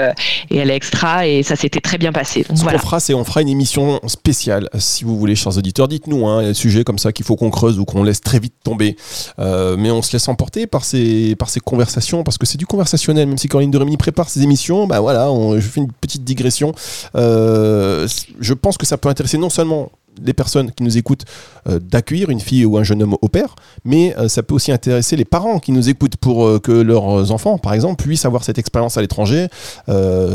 et 0.49 0.57
elle 0.57 0.69
est 0.69 0.75
extra 0.75 1.27
et 1.27 1.43
ça 1.43 1.55
s'était 1.55 1.81
très 1.81 1.97
bien 1.97 2.11
passé. 2.11 2.45
Ce 2.53 2.63
qu'on 2.63 2.77
fera, 2.77 2.99
c'est 2.99 3.13
on 3.13 3.23
fera 3.23 3.41
une 3.41 3.49
émission 3.49 3.99
spéciale, 4.25 4.69
si 4.79 5.03
vous 5.03 5.19
voulez, 5.19 5.35
chers 5.35 5.55
auditeurs. 5.55 5.87
Dites-nous, 5.87 6.27
hein, 6.27 6.41
il 6.41 6.45
y 6.45 6.47
a 6.47 6.49
des 6.49 6.55
sujets 6.55 6.83
comme 6.83 6.97
ça 6.97 7.11
qu'il 7.11 7.23
faut 7.23 7.35
qu'on 7.35 7.51
creuse 7.51 7.77
ou 7.77 7.85
qu'on 7.85 8.01
laisse 8.01 8.21
très 8.21 8.39
vite 8.39 8.55
tomber. 8.63 8.95
Euh, 9.37 9.77
mais 9.77 9.91
on 9.91 10.01
se 10.01 10.11
laisse 10.13 10.27
emporter 10.27 10.65
par 10.65 10.83
ces, 10.83 11.37
conversations, 11.63 12.23
parce 12.23 12.39
que 12.39 12.47
c'est 12.47 12.57
du 12.57 12.65
conversationnel. 12.65 13.27
Même 13.27 13.37
si 13.37 13.47
Caroline 13.47 13.69
de 13.69 13.77
Rémy 13.77 13.97
prépare 13.97 14.29
ses 14.29 14.41
émissions, 14.41 14.87
bah 14.87 14.99
voilà, 14.99 15.29
je 15.57 15.67
fais 15.67 15.79
une 15.79 15.91
petite 15.91 16.23
digression. 16.23 16.73
Euh, 17.15 18.07
je 18.39 18.53
pense 18.55 18.79
que 18.79 18.87
ça 18.87 18.97
peut 18.97 19.09
intéresser 19.09 19.37
non 19.37 19.51
seulement 19.51 19.91
les 20.23 20.33
personnes 20.33 20.71
qui 20.71 20.83
nous 20.83 20.97
écoutent 20.97 21.25
euh, 21.67 21.79
d'accueillir 21.79 22.29
une 22.29 22.39
fille 22.39 22.65
ou 22.65 22.77
un 22.77 22.83
jeune 22.83 23.01
homme 23.01 23.15
au 23.21 23.27
père, 23.27 23.55
mais 23.83 24.15
euh, 24.17 24.27
ça 24.27 24.43
peut 24.43 24.53
aussi 24.53 24.71
intéresser 24.71 25.15
les 25.15 25.25
parents 25.25 25.59
qui 25.59 25.71
nous 25.71 25.89
écoutent 25.89 26.15
pour 26.17 26.45
euh, 26.45 26.59
que 26.59 26.71
leurs 26.71 27.31
enfants, 27.31 27.57
par 27.57 27.73
exemple, 27.73 28.03
puissent 28.03 28.25
avoir 28.25 28.43
cette 28.43 28.59
expérience 28.59 28.97
à 28.97 29.01
l'étranger 29.01 29.47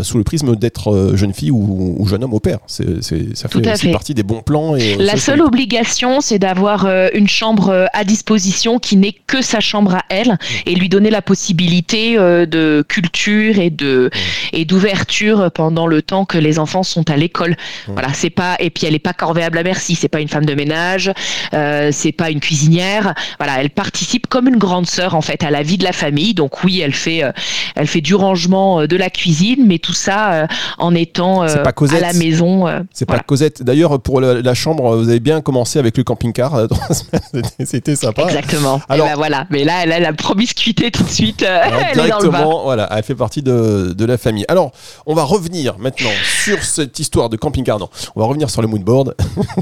sous 0.03 0.19
le 0.19 0.25
prisme 0.25 0.57
d'être 0.57 1.13
jeune 1.15 1.33
fille 1.33 1.51
ou, 1.51 2.05
jeune 2.09 2.25
homme 2.25 2.35
au 2.35 2.41
père. 2.41 2.59
C'est, 2.67 3.03
ça 3.35 3.49
fait 3.49 3.93
partie 3.93 4.15
des 4.15 4.23
bons 4.23 4.43
plans. 4.43 4.77
Et, 4.77 4.97
La 4.97 5.17
seule 5.17 5.41
obligation, 5.41 6.21
c'est 6.21 6.39
d'avoir 6.39 6.87
une 7.15 7.29
chambre 7.29 7.89
à 7.93 8.05
disposition 8.05 8.79
qui 8.79 8.97
n'est 8.97 9.15
que 9.27 9.43
sa 9.43 9.61
chambre 9.61 9.95
à 9.95 10.05
elle 10.09 10.39
et 10.67 10.75
lui 10.75 10.89
donner 10.89 11.11
la 11.11 11.23
possibilité 11.23 12.17
de 12.17 12.85
culture 12.89 13.59
et 13.59 13.71
de 13.71 14.11
et 14.53 14.65
d'ouverture 14.65 15.51
pendant 15.53 15.87
le 15.87 16.03
temps 16.03 16.25
que 16.25 16.39
les 16.39 16.59
enfants 16.59 16.83
sont 16.83 17.09
à 17.11 17.17
l'école. 17.17 17.57
Voilà, 17.87 18.13
c'est 18.13 18.31
pas 18.31 18.57
et 18.59 18.71
puis 18.71 18.87
elle 18.87 18.93
n'est 18.93 18.99
pas 18.99 19.13
corvéable 19.13 19.59
à 19.59 19.63
merci. 19.71 19.95
C'est 19.95 20.09
pas 20.09 20.21
une 20.21 20.29
femme 20.29 20.47
de 20.47 20.55
ménage, 20.55 21.13
euh, 21.55 21.91
c'est 21.93 22.11
pas 22.11 22.31
une 22.31 22.41
cuisinière. 22.41 23.15
Voilà, 23.39 23.61
elle 23.61 23.71
participe 23.71 24.27
comme 24.27 24.49
une 24.49 24.57
grande 24.57 24.87
sœur 24.87 25.15
en 25.15 25.21
fait 25.21 25.45
à 25.45 25.51
la 25.51 25.63
vie 25.63 25.79
de 25.79 25.85
la 25.85 25.93
famille. 25.93 26.35
Donc 26.35 26.65
oui, 26.65 26.81
elle 26.81 26.93
fait, 26.93 27.23
euh, 27.23 27.31
elle 27.77 27.87
fait 27.87 28.01
du 28.01 28.17
rangement 28.17 28.81
euh, 28.81 28.87
de 28.89 28.97
la 28.97 29.11
cuisine, 29.11 29.65
mais 29.67 29.79
tout 29.79 29.93
ça 29.93 30.49
en 30.79 30.93
étant 30.95 31.43
à 31.43 32.01
la 32.01 32.13
maison. 32.15 32.67
c'est 32.93 33.07
pas 33.07 33.21
Cosette. 33.21 33.63
D'ailleurs, 33.63 34.01
pour 34.01 34.21
la, 34.21 34.55
chambre, 34.55 34.97
vous 34.97 35.09
avez 35.09 35.21
bien 35.21 35.41
commencé 35.41 35.79
avec 35.79 35.97
le 35.97 36.03
camping-car. 36.03 36.67
C'était 37.65 37.95
sympa. 37.95 38.25
Exactement. 38.25 38.81
Alors 38.89 39.07
ben 39.07 39.17
voilà. 39.17 39.47
Mais 39.51 39.63
là, 39.63 39.85
elle 39.85 39.93
a 39.93 40.01
la 40.01 40.13
promiscuité 40.13 40.91
tout 40.91 41.05
de 41.05 41.09
suite. 41.09 41.43
elle 41.43 41.95
directement, 41.95 42.65
voilà, 42.65 42.89
elle 42.91 43.05
fait 43.05 43.15
partie 43.15 43.43
de, 43.43 43.95
de 43.97 44.05
la 44.05 44.19
famille. 44.19 44.45
Alors, 44.49 44.73
on 45.07 45.15
va 45.15 45.23
revenir 45.23 45.79
maintenant 45.79 46.11
sur 46.43 46.65
cette 46.65 46.99
histoire 46.99 47.29
de 47.29 47.37
camping-car. 47.37 47.79
Non, 47.79 47.89
on 48.17 48.21
va 48.21 48.27
revenir 48.27 48.51
sur 48.51 48.63
le 48.63 48.69
moonboard. 48.69 49.15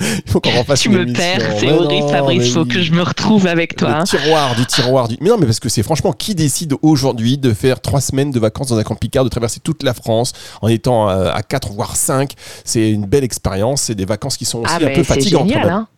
Il 0.00 0.30
faut 0.30 0.40
qu'on 0.40 0.50
refasse 0.50 0.80
Tu 0.80 0.90
me 0.90 1.10
perds, 1.10 1.58
c'est 1.58 1.70
horrible, 1.70 2.08
Fabrice. 2.08 2.46
Il 2.46 2.52
faut 2.52 2.64
que 2.64 2.82
je 2.82 2.92
me 2.92 3.02
retrouve 3.02 3.46
avec 3.46 3.76
toi. 3.76 3.88
Le 3.88 3.94
hein. 3.94 4.04
tiroir 4.04 4.54
du 4.54 4.66
tiroir 4.66 5.08
du. 5.08 5.16
Mais 5.20 5.30
non, 5.30 5.38
mais 5.38 5.46
parce 5.46 5.60
que 5.60 5.68
c'est 5.68 5.82
franchement 5.82 6.12
qui 6.12 6.34
décide 6.34 6.74
aujourd'hui 6.82 7.38
de 7.38 7.52
faire 7.54 7.80
trois 7.80 8.00
semaines 8.00 8.30
de 8.30 8.38
vacances 8.38 8.68
dans 8.68 8.76
un 8.76 8.82
camping-car, 8.82 9.24
de 9.24 9.28
traverser 9.28 9.60
toute 9.60 9.82
la 9.82 9.94
France 9.94 10.32
en 10.60 10.68
étant 10.68 11.08
euh, 11.08 11.30
à 11.32 11.42
4 11.42 11.72
voire 11.72 11.96
5 11.96 12.32
C'est 12.64 12.90
une 12.90 13.06
belle 13.06 13.24
expérience. 13.24 13.82
C'est 13.82 13.94
des 13.94 14.04
vacances 14.04 14.36
qui 14.36 14.44
sont 14.44 14.60
aussi 14.60 14.74
ah, 14.80 14.84
un 14.84 14.94
peu 14.94 15.02
fatigantes. 15.02 15.50
Hein. 15.54 15.88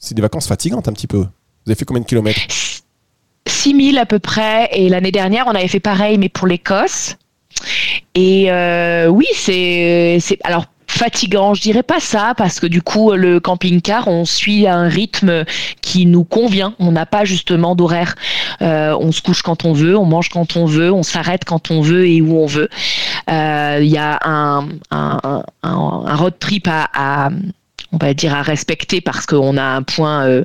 C'est 0.00 0.14
des 0.14 0.22
vacances 0.22 0.48
fatigantes 0.48 0.88
un 0.88 0.92
petit 0.92 1.06
peu. 1.06 1.18
Vous 1.18 1.70
avez 1.70 1.76
fait 1.76 1.84
combien 1.84 2.02
de 2.02 2.06
kilomètres? 2.06 2.40
6000 3.46 3.98
à 3.98 4.06
peu 4.06 4.18
près. 4.18 4.70
Et 4.72 4.88
l'année 4.88 5.12
dernière, 5.12 5.46
on 5.46 5.54
avait 5.54 5.68
fait 5.68 5.80
pareil, 5.80 6.18
mais 6.18 6.28
pour 6.28 6.46
l'Écosse. 6.46 7.16
Et 8.14 8.50
euh, 8.50 9.06
oui, 9.06 9.26
c'est 9.34 10.18
alors 10.42 10.66
fatigant. 10.88 11.54
Je 11.54 11.62
dirais 11.62 11.82
pas 11.82 12.00
ça 12.00 12.34
parce 12.36 12.58
que 12.60 12.66
du 12.66 12.82
coup 12.82 13.12
le 13.12 13.40
camping-car 13.40 14.08
on 14.08 14.24
suit 14.24 14.66
un 14.66 14.88
rythme 14.88 15.44
qui 15.82 16.06
nous 16.06 16.24
convient. 16.24 16.74
On 16.78 16.92
n'a 16.92 17.06
pas 17.06 17.24
justement 17.24 17.76
d'horaire. 17.76 18.14
Euh, 18.62 18.96
on 18.98 19.12
se 19.12 19.22
couche 19.22 19.42
quand 19.42 19.64
on 19.64 19.72
veut, 19.72 19.96
on 19.96 20.04
mange 20.04 20.28
quand 20.30 20.56
on 20.56 20.66
veut, 20.66 20.92
on 20.92 21.02
s'arrête 21.02 21.44
quand 21.44 21.70
on 21.70 21.80
veut 21.80 22.08
et 22.08 22.20
où 22.20 22.38
on 22.38 22.46
veut. 22.46 22.68
Euh, 23.30 23.78
il 23.80 23.88
y 23.88 23.98
a 23.98 24.18
un, 24.24 24.68
un, 24.90 25.42
un, 25.62 26.16
road 26.16 26.34
trip 26.40 26.68
à 26.68 27.30
on 27.92 27.96
va 27.98 28.14
dire 28.14 28.34
à 28.34 28.42
respecter 28.42 29.00
parce 29.00 29.26
qu'on 29.26 29.56
a 29.56 29.62
un 29.62 29.82
point 29.82 30.26
euh, 30.26 30.44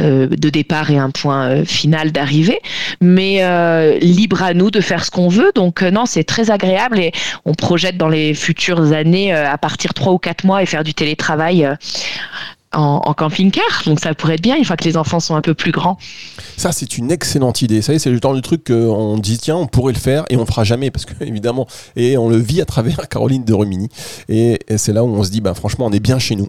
euh, 0.00 0.26
de 0.28 0.48
départ 0.48 0.90
et 0.90 0.98
un 0.98 1.10
point 1.10 1.48
euh, 1.48 1.64
final 1.64 2.12
d'arrivée, 2.12 2.60
mais 3.00 3.38
libre 4.00 4.42
à 4.42 4.54
nous 4.54 4.70
de 4.70 4.80
faire 4.80 5.04
ce 5.04 5.10
qu'on 5.10 5.28
veut. 5.28 5.52
Donc 5.54 5.82
non, 5.82 6.06
c'est 6.06 6.24
très 6.24 6.50
agréable 6.50 6.98
et 6.98 7.12
on 7.44 7.54
projette 7.54 7.96
dans 7.96 8.08
les 8.08 8.34
futures 8.34 8.92
années 8.92 9.32
à 9.32 9.58
partir 9.58 9.94
trois 9.94 10.12
ou 10.12 10.18
quatre 10.18 10.44
mois 10.44 10.62
et 10.62 10.66
faire 10.66 10.84
du 10.84 10.94
télétravail 10.94 11.68
en, 12.72 13.14
camping-car. 13.14 13.82
Donc 13.86 14.00
ça 14.00 14.14
pourrait 14.14 14.34
être 14.34 14.42
bien 14.42 14.56
une 14.56 14.64
fois 14.64 14.76
que 14.76 14.84
les 14.84 14.96
enfants 14.96 15.20
sont 15.20 15.34
un 15.34 15.40
peu 15.40 15.54
plus 15.54 15.72
grands. 15.72 15.98
Ça, 16.56 16.72
c'est 16.72 16.98
une 16.98 17.10
excellente 17.10 17.62
idée. 17.62 17.82
Ça, 17.82 17.98
c'est 17.98 18.10
le 18.10 18.18
genre 18.22 18.34
de 18.34 18.40
truc 18.40 18.64
qu'on 18.64 19.18
dit, 19.18 19.38
tiens, 19.38 19.56
on 19.56 19.66
pourrait 19.66 19.92
le 19.92 19.98
faire 19.98 20.24
et 20.30 20.36
on 20.36 20.46
fera 20.46 20.64
jamais 20.64 20.90
parce 20.90 21.04
que, 21.04 21.12
évidemment, 21.24 21.66
et 21.96 22.16
on 22.16 22.28
le 22.28 22.36
vit 22.36 22.60
à 22.60 22.64
travers 22.64 23.08
Caroline 23.10 23.44
de 23.44 23.54
Rumini. 23.54 23.88
Et, 24.28 24.58
c'est 24.76 24.92
là 24.92 25.04
où 25.04 25.08
on 25.08 25.22
se 25.24 25.30
dit, 25.30 25.40
ben, 25.40 25.54
franchement, 25.54 25.86
on 25.86 25.92
est 25.92 26.00
bien 26.00 26.18
chez 26.18 26.36
nous. 26.36 26.46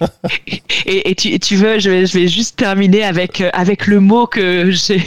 et, 0.86 1.14
tu, 1.14 1.56
veux, 1.56 1.78
je 1.78 1.90
vais, 1.90 2.28
juste 2.28 2.56
terminer 2.56 3.04
avec, 3.04 3.40
euh, 3.40 3.50
avec 3.52 3.86
le 3.86 4.00
mot 4.00 4.26
que 4.26 4.70
j'ai 4.70 5.02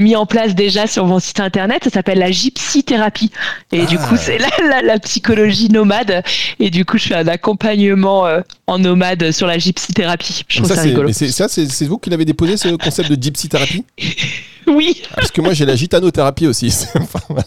mis 0.00 0.16
en 0.16 0.26
place 0.26 0.54
déjà 0.54 0.86
sur 0.86 1.06
mon 1.06 1.18
site 1.18 1.40
internet. 1.40 1.84
Ça 1.84 1.90
s'appelle 1.90 2.18
la 2.18 2.30
gypsy 2.30 2.84
thérapie. 2.84 3.30
Et 3.72 3.86
du 3.86 3.98
coup, 3.98 4.14
ah. 4.14 4.16
c'est 4.16 4.38
la, 4.38 4.82
la, 4.82 4.98
psychologie 4.98 5.68
nomade. 5.68 6.22
Et 6.58 6.70
du 6.70 6.84
coup, 6.84 6.98
je 6.98 7.08
fais 7.08 7.14
un 7.14 7.28
accompagnement 7.28 8.26
euh, 8.26 8.40
en 8.66 8.78
nomade 8.78 9.30
sur 9.32 9.46
la 9.46 9.58
gypsy 9.58 9.92
thérapie. 9.92 10.44
Je 10.48 10.58
trouve 10.58 10.74
ça, 10.74 10.82
rigolo. 10.82 11.12
ça, 11.12 11.48
c'est 11.48 11.86
vous 11.86 11.98
qui 11.98 12.10
l'avez 12.10 12.24
déposé 12.24 12.56
ce 12.56 12.68
concept 12.68 13.10
de 13.10 13.20
gypsy-thérapie 13.20 13.84
Oui. 14.70 15.02
Parce 15.14 15.30
que 15.30 15.40
moi 15.40 15.52
j'ai 15.52 15.66
la 15.66 15.76
gitanothérapie 15.76 16.46
aussi. 16.46 16.74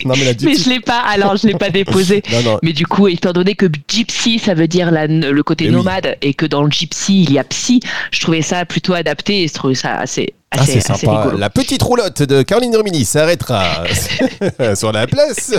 non, 0.06 0.14
mais, 0.18 0.26
la 0.26 0.32
gypsy... 0.32 0.46
mais 0.46 0.56
je 0.56 0.70
l'ai 0.70 0.80
pas. 0.80 1.00
Alors 1.00 1.38
je 1.38 1.48
l'ai 1.48 1.56
pas 1.56 1.70
déposé. 1.70 2.22
Mais 2.64 2.74
du 2.74 2.86
coup, 2.86 3.08
étant 3.08 3.34
donné 3.34 3.56
que 3.56 3.68
gypsy 3.88 4.40
ça 4.40 4.54
veut 4.54 4.68
dire 4.68 4.92
la, 4.92 5.08
le 5.08 5.44
côté 5.44 5.66
eh 5.66 5.72
nomade 5.72 6.18
et 6.22 6.34
que 6.34 6.46
dans 6.46 6.64
le 6.64 6.72
gypsy 6.72 7.24
il 7.24 7.34
y 7.34 7.40
a 7.40 7.44
psy, 7.44 7.80
je 8.12 8.20
trouvais 8.20 8.42
ça 8.42 8.66
plutôt 8.66 8.94
adapté 8.94 9.44
et 9.44 9.48
je 9.48 9.54
trouvais 9.54 9.76
ça 9.76 9.96
assez 9.96 10.34
ah, 10.56 10.66
c'est 10.66 10.82
sympa. 10.82 11.32
La 11.38 11.50
petite 11.50 11.82
roulotte 11.82 12.22
de 12.22 12.44
Caroline 12.44 12.76
Romini 12.76 13.06
s'arrêtera 13.06 13.84
sur 14.76 14.92
la 14.92 15.08
place. 15.08 15.54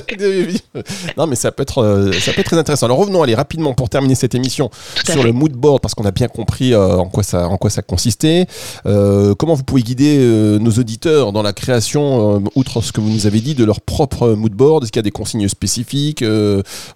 non, 1.16 1.26
mais 1.26 1.34
ça 1.34 1.50
peut 1.50 1.62
être, 1.62 1.82
euh, 1.82 2.12
ça 2.12 2.32
peut 2.32 2.40
être 2.40 2.46
très 2.46 2.58
intéressant. 2.58 2.86
Alors 2.86 2.98
revenons 2.98 3.22
allez 3.22 3.34
rapidement 3.34 3.74
pour 3.74 3.88
terminer 3.88 4.14
cette 4.14 4.34
émission 4.34 4.70
sur 5.04 5.24
le 5.24 5.32
mood 5.32 5.52
board 5.52 5.80
parce 5.80 5.94
qu'on 5.94 6.04
a 6.04 6.12
bien 6.12 6.28
compris 6.28 6.74
euh, 6.74 6.96
en 6.96 7.08
quoi 7.08 7.22
ça, 7.22 7.48
en 7.48 7.56
quoi 7.56 7.70
ça 7.70 7.82
consistait. 7.82 8.46
Euh, 8.86 9.34
comment 9.34 9.54
vous 9.54 9.64
pouvez 9.64 9.82
guider 9.82 10.18
nos 10.60 10.70
auditeurs 10.70 11.32
dans 11.32 11.42
la 11.42 11.52
création, 11.54 12.42
outre 12.54 12.82
ce 12.82 12.92
que 12.92 13.00
vous 13.00 13.10
nous 13.10 13.26
avez 13.26 13.40
dit, 13.40 13.54
de 13.54 13.64
leur 13.64 13.80
propre 13.80 14.30
mood 14.30 14.52
board. 14.52 14.84
Est-ce 14.84 14.92
qu'il 14.92 14.98
y 14.98 15.00
a 15.00 15.02
des 15.02 15.10
consignes 15.10 15.48
spécifiques 15.48 16.24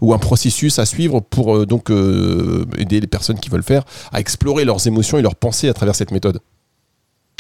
ou 0.01 0.13
un 0.13 0.19
processus 0.19 0.79
à 0.79 0.87
suivre 0.87 1.21
pour 1.21 1.67
donc 1.67 1.91
aider 1.91 3.01
les 3.01 3.07
personnes 3.07 3.39
qui 3.41 3.49
veulent 3.49 3.63
faire 3.63 3.85
à 4.13 4.21
explorer 4.21 4.65
leurs 4.65 4.87
émotions 4.87 5.19
et 5.19 5.23
leurs 5.23 5.37
pensées 5.37 5.69
à 5.69 5.75
travers 5.75 5.95
cette 5.95 6.11
méthode? 6.11 6.41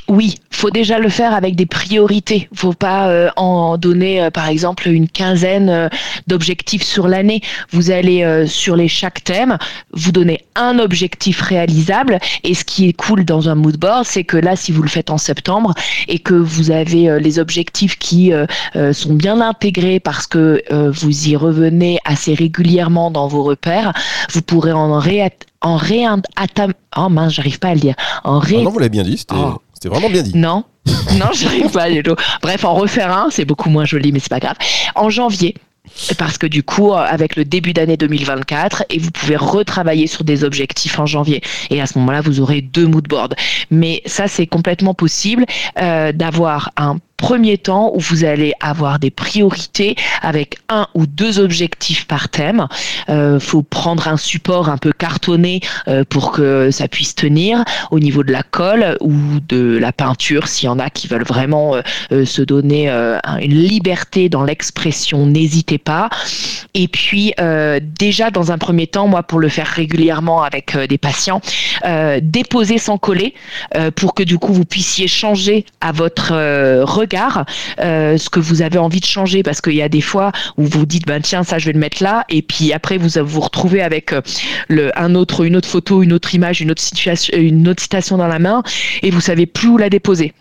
Oui, 0.08 0.36
faut 0.50 0.70
déjà 0.70 0.98
le 0.98 1.10
faire 1.10 1.34
avec 1.34 1.54
des 1.54 1.66
priorités. 1.66 2.48
Faut 2.54 2.72
pas 2.72 3.08
euh, 3.08 3.28
en 3.36 3.76
donner, 3.76 4.22
euh, 4.22 4.30
par 4.30 4.48
exemple, 4.48 4.88
une 4.88 5.06
quinzaine 5.06 5.68
euh, 5.68 5.88
d'objectifs 6.26 6.82
sur 6.82 7.08
l'année. 7.08 7.42
Vous 7.70 7.90
allez 7.90 8.46
sur 8.46 8.74
les 8.74 8.88
chaque 8.88 9.22
thème, 9.22 9.58
vous 9.92 10.12
donnez 10.12 10.44
un 10.54 10.78
objectif 10.78 11.40
réalisable. 11.42 12.18
Et 12.42 12.54
ce 12.54 12.64
qui 12.64 12.88
est 12.88 12.92
cool 12.92 13.24
dans 13.24 13.48
un 13.48 13.54
mood 13.54 13.76
board, 13.76 14.04
c'est 14.04 14.24
que 14.24 14.36
là, 14.36 14.56
si 14.56 14.72
vous 14.72 14.82
le 14.82 14.88
faites 14.88 15.10
en 15.10 15.18
septembre 15.18 15.74
et 16.08 16.18
que 16.18 16.34
vous 16.34 16.70
avez 16.70 17.20
les 17.20 17.38
objectifs 17.38 17.98
qui 17.98 18.32
sont 18.92 19.14
bien 19.14 19.40
intégrés 19.40 20.00
parce 20.00 20.26
que 20.26 20.62
vous 20.70 21.28
y 21.28 21.36
revenez 21.36 21.98
assez 22.04 22.34
régulièrement 22.34 23.10
dans 23.10 23.28
vos 23.28 23.42
repères, 23.42 23.92
vous 24.32 24.42
pourrez 24.42 24.72
en 24.72 24.98
ré 24.98 25.30
en 25.60 25.76
ré 25.76 26.06
oh 26.96 27.08
mince 27.08 27.32
j'arrive 27.32 27.58
pas 27.58 27.68
à 27.68 27.74
le 27.74 27.80
dire 27.80 27.94
en 28.22 28.38
ré 28.38 28.58
ah 28.60 28.62
non 28.62 28.70
vous 28.70 28.78
l'avez 28.78 28.90
bien 28.90 29.02
dit 29.02 29.18
c'était 29.18 29.34
oh. 29.36 29.60
C'était 29.78 29.94
vraiment 29.94 30.10
bien 30.10 30.22
dit. 30.22 30.36
Non, 30.36 30.64
non, 31.20 31.26
j'arrive 31.32 31.70
pas 31.70 31.88
du 31.88 32.02
tout. 32.02 32.16
Bref, 32.42 32.64
en 32.64 32.74
refaire 32.74 33.16
un, 33.16 33.28
c'est 33.30 33.44
beaucoup 33.44 33.70
moins 33.70 33.84
joli, 33.84 34.10
mais 34.10 34.18
c'est 34.18 34.28
pas 34.28 34.40
grave. 34.40 34.56
En 34.96 35.08
janvier, 35.08 35.54
parce 36.18 36.36
que 36.36 36.48
du 36.48 36.64
coup, 36.64 36.94
avec 36.94 37.36
le 37.36 37.44
début 37.44 37.72
d'année 37.72 37.96
2024, 37.96 38.86
et 38.90 38.98
vous 38.98 39.12
pouvez 39.12 39.36
retravailler 39.36 40.08
sur 40.08 40.24
des 40.24 40.42
objectifs 40.42 40.98
en 40.98 41.06
janvier. 41.06 41.42
Et 41.70 41.80
à 41.80 41.86
ce 41.86 41.96
moment-là, 42.00 42.22
vous 42.22 42.40
aurez 42.40 42.60
deux 42.60 42.88
mood 42.88 43.06
boards. 43.06 43.34
Mais 43.70 44.02
ça, 44.04 44.26
c'est 44.26 44.48
complètement 44.48 44.94
possible 44.94 45.46
euh, 45.80 46.10
d'avoir 46.10 46.72
un 46.76 46.98
premier 47.18 47.58
temps 47.58 47.90
où 47.94 47.98
vous 47.98 48.24
allez 48.24 48.54
avoir 48.60 48.98
des 48.98 49.10
priorités 49.10 49.96
avec 50.22 50.58
un 50.68 50.86
ou 50.94 51.04
deux 51.04 51.40
objectifs 51.40 52.06
par 52.06 52.28
thème. 52.28 52.66
Euh, 53.10 53.40
faut 53.40 53.62
prendre 53.62 54.06
un 54.08 54.16
support 54.16 54.70
un 54.70 54.78
peu 54.78 54.92
cartonné 54.92 55.60
euh, 55.88 56.04
pour 56.08 56.30
que 56.30 56.70
ça 56.70 56.86
puisse 56.86 57.14
tenir 57.14 57.64
au 57.90 57.98
niveau 57.98 58.22
de 58.22 58.32
la 58.32 58.44
colle 58.44 58.96
ou 59.00 59.12
de 59.48 59.76
la 59.78 59.92
peinture 59.92 60.46
s'il 60.46 60.66
y 60.66 60.68
en 60.68 60.78
a 60.78 60.90
qui 60.90 61.08
veulent 61.08 61.24
vraiment 61.24 61.74
euh, 61.74 61.82
euh, 62.12 62.24
se 62.24 62.40
donner 62.40 62.88
une 62.88 63.58
liberté 63.58 64.28
dans 64.28 64.44
l'expression, 64.44 65.26
n'hésitez 65.26 65.78
pas. 65.78 66.08
Et 66.74 66.86
puis 66.86 67.34
déjà 67.98 68.30
dans 68.30 68.52
un 68.52 68.58
premier 68.58 68.86
temps, 68.86 69.08
moi 69.08 69.24
pour 69.24 69.40
le 69.40 69.48
faire 69.48 69.66
régulièrement 69.66 70.42
avec 70.42 70.76
des 70.76 70.98
patients, 70.98 71.40
déposer 72.22 72.78
sans 72.78 72.98
coller 72.98 73.34
pour 73.96 74.14
que 74.14 74.22
du 74.22 74.38
coup 74.38 74.52
vous 74.52 74.64
puissiez 74.64 75.08
changer 75.08 75.64
à 75.80 75.90
votre 75.90 76.32
regard 76.84 77.07
euh, 77.80 78.16
ce 78.16 78.30
que 78.30 78.40
vous 78.40 78.62
avez 78.62 78.78
envie 78.78 79.00
de 79.00 79.06
changer, 79.06 79.42
parce 79.42 79.60
qu'il 79.60 79.74
y 79.74 79.82
a 79.82 79.88
des 79.88 80.00
fois 80.00 80.32
où 80.56 80.64
vous 80.64 80.86
dites, 80.86 81.06
ben 81.06 81.20
tiens, 81.22 81.42
ça 81.42 81.58
je 81.58 81.66
vais 81.66 81.72
le 81.72 81.78
mettre 81.78 82.02
là, 82.02 82.24
et 82.28 82.42
puis 82.42 82.72
après 82.72 82.98
vous 82.98 83.08
vous 83.24 83.40
retrouvez 83.40 83.82
avec 83.82 84.12
euh, 84.12 84.20
le, 84.68 84.96
un 84.98 85.14
autre, 85.14 85.44
une 85.44 85.56
autre 85.56 85.68
photo, 85.68 86.02
une 86.02 86.12
autre 86.12 86.34
image, 86.34 86.60
une 86.60 86.70
autre 86.70 86.82
situation, 86.82 87.36
une 87.36 87.68
autre 87.68 87.82
citation 87.82 88.16
dans 88.16 88.28
la 88.28 88.38
main, 88.38 88.62
et 89.02 89.10
vous 89.10 89.20
savez 89.20 89.46
plus 89.46 89.68
où 89.68 89.78
la 89.78 89.90
déposer. 89.90 90.32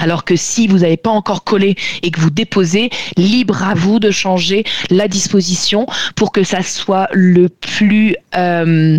Alors 0.00 0.24
que 0.24 0.34
si 0.34 0.66
vous 0.66 0.78
n'avez 0.78 0.96
pas 0.96 1.10
encore 1.10 1.44
collé 1.44 1.76
et 2.02 2.10
que 2.10 2.20
vous 2.20 2.30
déposez, 2.30 2.88
libre 3.18 3.62
à 3.62 3.74
vous 3.74 4.00
de 4.00 4.10
changer 4.10 4.64
la 4.88 5.08
disposition 5.08 5.86
pour 6.16 6.32
que 6.32 6.42
ça 6.42 6.62
soit 6.62 7.06
le 7.12 7.50
plus 7.50 8.16
euh, 8.34 8.98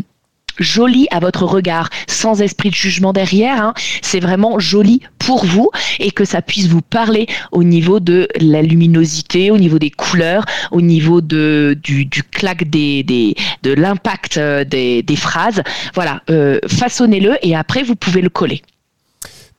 joli 0.57 1.07
à 1.11 1.19
votre 1.19 1.43
regard, 1.43 1.89
sans 2.07 2.41
esprit 2.41 2.69
de 2.69 2.75
jugement 2.75 3.13
derrière. 3.13 3.63
Hein. 3.63 3.73
C'est 4.01 4.19
vraiment 4.19 4.59
joli 4.59 5.01
pour 5.19 5.45
vous 5.45 5.69
et 5.99 6.11
que 6.11 6.25
ça 6.25 6.41
puisse 6.41 6.67
vous 6.67 6.81
parler 6.81 7.27
au 7.51 7.63
niveau 7.63 7.99
de 7.99 8.27
la 8.39 8.61
luminosité, 8.61 9.51
au 9.51 9.57
niveau 9.57 9.79
des 9.79 9.91
couleurs, 9.91 10.45
au 10.71 10.81
niveau 10.81 11.21
de, 11.21 11.77
du, 11.81 12.05
du 12.05 12.23
claque 12.23 12.69
des, 12.69 13.03
des 13.03 13.35
de 13.63 13.73
l'impact 13.73 14.37
euh, 14.37 14.63
des, 14.63 15.03
des, 15.03 15.15
phrases. 15.15 15.61
Voilà, 15.93 16.21
euh, 16.29 16.59
façonnez-le 16.67 17.37
et 17.41 17.55
après 17.55 17.83
vous 17.83 17.95
pouvez 17.95 18.21
le 18.21 18.29
coller. 18.29 18.61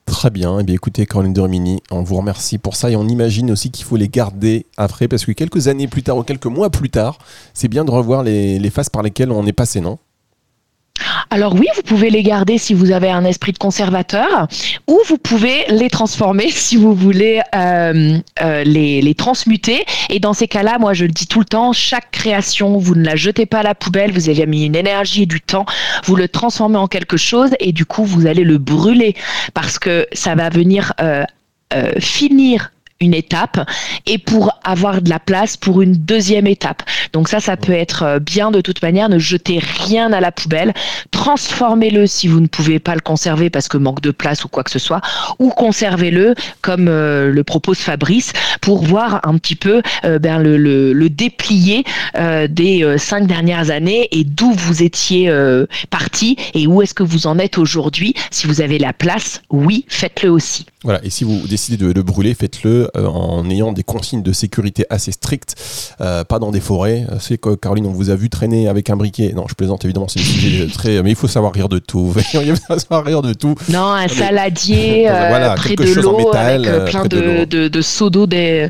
Très 0.07 0.31
bien. 0.31 0.59
Eh 0.59 0.65
bien, 0.65 0.75
écoutez, 0.75 1.07
Caroline 1.07 1.33
Dermini, 1.33 1.81
on 1.91 2.03
vous 2.03 2.17
remercie 2.17 2.59
pour 2.59 2.75
ça 2.77 2.91
et 2.91 2.97
on 2.97 3.07
imagine 3.07 3.51
aussi 3.51 3.71
qu'il 3.71 3.85
faut 3.85 3.97
les 3.97 4.09
garder 4.09 4.67
après 4.77 5.07
parce 5.09 5.25
que 5.25 5.33
quelques 5.33 5.69
années 5.69 5.87
plus 5.87 6.03
tard 6.03 6.17
ou 6.17 6.23
quelques 6.23 6.47
mois 6.47 6.71
plus 6.71 6.91
tard, 6.91 7.19
c'est 7.55 7.69
bien 7.69 7.85
de 7.85 7.91
revoir 7.91 8.23
les, 8.23 8.59
les 8.59 8.71
phases 8.71 8.89
par 8.89 9.03
lesquelles 9.03 9.31
on 9.31 9.47
est 9.47 9.53
passé, 9.53 9.81
non? 9.81 9.99
Alors 11.31 11.55
oui, 11.55 11.67
vous 11.77 11.83
pouvez 11.83 12.11
les 12.11 12.23
garder 12.23 12.59
si 12.59 12.75
vous 12.75 12.91
avez 12.91 13.11
un 13.11 13.25
esprit 13.25 13.53
de 13.53 13.59
conservateur, 13.59 14.49
ou 14.87 15.01
vous 15.07 15.19
pouvez 15.19 15.65
les 15.69 15.91
transformer 15.91 16.51
si 16.51 16.77
vous 16.77 16.95
voulez 16.95 17.41
euh, 17.55 18.19
euh, 18.43 18.65
les, 18.65 19.15
transmuter. 19.15 19.85
Et 20.09 20.21
dans 20.21 20.33
ces 20.33 20.49
cas-là, 20.49 20.79
moi 20.79 20.95
je 20.95 21.05
le 21.05 21.11
dis 21.11 21.27
tout 21.27 21.41
le 21.41 21.45
temps, 21.45 21.73
chaque 21.73 22.11
création, 22.11 22.79
vous 22.79 22.95
ne 22.95 23.05
la 23.05 23.15
jetez 23.15 23.47
pas 23.47 23.61
à 23.61 23.63
la 23.63 23.75
poubelle, 23.75 24.13
vous 24.13 24.29
avez 24.29 24.47
mis 24.47 24.65
une 24.65 24.75
énergie 24.75 25.23
et 25.23 25.27
du 25.27 25.41
temps, 25.41 25.67
vous 26.05 26.17
le 26.17 26.29
transformez 26.29 26.79
en 26.79 26.89
quelque 26.89 27.17
chose 27.17 27.51
et 27.61 27.73
du 27.73 27.85
coup 27.85 28.05
vous 28.05 28.27
allez 28.27 28.45
le 28.45 28.59
brûler 28.59 29.15
parce 29.55 29.79
que 29.79 30.07
ça 30.13 30.35
va 30.35 30.49
venir 30.49 30.93
euh, 31.01 31.25
finir 32.01 32.72
une 33.03 33.15
étape 33.15 33.69
et 34.07 34.19
pour 34.19 34.59
avoir 34.65 35.03
de 35.03 35.11
la 35.11 35.19
place 35.19 35.57
pour 35.57 35.83
une 35.83 35.93
deuxième 35.93 36.47
étape. 36.47 36.83
Donc 37.13 37.29
ça, 37.29 37.41
ça 37.41 37.57
peut 37.57 37.73
être 37.73 38.03
euh, 38.05 38.19
bien 38.19 38.51
de 38.51 38.61
toute 38.61 38.83
manière. 38.83 39.09
Ne 39.09 39.19
jetez 39.19 39.59
rien 39.59 40.13
à 40.13 40.21
la 40.21 40.33
poubelle. 40.33 40.73
Transformez-le 41.11 42.07
si 42.07 42.29
vous 42.29 42.41
ne 42.41 42.47
pouvez 42.47 42.79
pas 42.79 42.95
le 42.95 43.01
conserver 43.01 43.51
parce 43.51 43.69
que 43.69 43.77
manque 43.77 44.01
de 44.01 44.11
place 44.11 44.45
ou 44.45 44.49
quoi 44.49 44.65
que 44.65 44.71
ce 44.71 44.79
soit, 44.79 45.01
ou 45.39 45.51
conservez-le 45.51 46.35
comme 46.63 46.89
euh, 46.89 47.31
le 47.31 47.45
propose 47.45 47.79
Fabrice 47.79 48.33
pour 48.61 48.85
voir 48.85 49.21
un 49.25 49.37
petit 49.39 49.57
peu 49.57 49.83
euh, 50.05 50.19
ben, 50.19 50.39
le, 50.39 50.57
le, 50.57 51.11
déplier 51.11 51.85
des 52.49 52.97
cinq 52.97 53.27
dernières 53.27 53.71
années 53.71 54.09
et 54.13 54.25
d'où 54.25 54.53
vous 54.53 54.83
étiez 54.83 55.31
parti 55.91 56.37
et 56.55 56.67
où 56.67 56.81
est-ce 56.81 56.95
que 56.95 57.03
vous 57.03 57.27
en 57.27 57.39
êtes 57.39 57.59
aujourd'hui. 57.59 58.15
Si 58.31 58.47
vous 58.47 58.61
avez 58.63 58.79
la 58.79 58.93
place, 58.93 59.43
oui, 59.51 59.85
faites-le 59.89 60.31
aussi. 60.31 60.67
Voilà, 60.85 61.01
et 61.05 61.11
si 61.11 61.25
vous 61.25 61.47
décidez 61.47 61.77
de 61.77 61.93
le 61.93 62.03
brûler, 62.03 62.35
faites-le 62.35 62.91
euh, 62.97 63.07
en 63.07 63.49
ayant 63.51 63.73
des 63.73 63.85
consignes 63.85 64.23
de 64.23 64.33
sécurité 64.33 64.85
assez 64.91 65.13
strictes, 65.13 65.55
euh, 66.01 66.25
pas 66.25 66.39
dans 66.39 66.51
des 66.51 66.61
forêts. 66.61 67.07
C'est 67.21 67.39
que 67.39 67.55
Caroline, 67.55 67.87
on 67.87 67.93
vous 67.93 68.11
a 68.11 68.17
vu 68.17 68.31
traîner 68.31 68.69
avec 68.69 68.91
un 68.91 68.97
briquet. 68.97 69.33
Non, 69.35 69.45
je 69.49 69.55
plaisante 69.55 69.85
évidemment, 69.85 70.09
c'est 70.09 70.19
sujet 70.19 70.67
très. 70.73 71.03
Mais 71.03 71.11
il 71.11 71.17
faut 71.17 71.29
savoir 71.29 71.53
rire 71.53 71.69
de 71.69 71.79
tout. 71.79 72.13
il 72.35 72.57
faut 72.57 72.79
savoir 72.79 73.05
rire 73.05 73.23
de 73.23 73.33
tout. 73.33 73.55
Non, 73.69 73.93
un 73.93 74.09
saladier 74.09 75.07
euh, 75.09 75.55
près 75.55 75.77
de 75.77 76.01
l'eau 76.01 76.33
avec 76.35 76.91
plein 76.91 77.05
de, 77.05 77.45
de, 77.45 77.69
de, 77.69 77.83
seaux 77.83 78.11
d'eau 78.11 78.27
des 78.27 78.69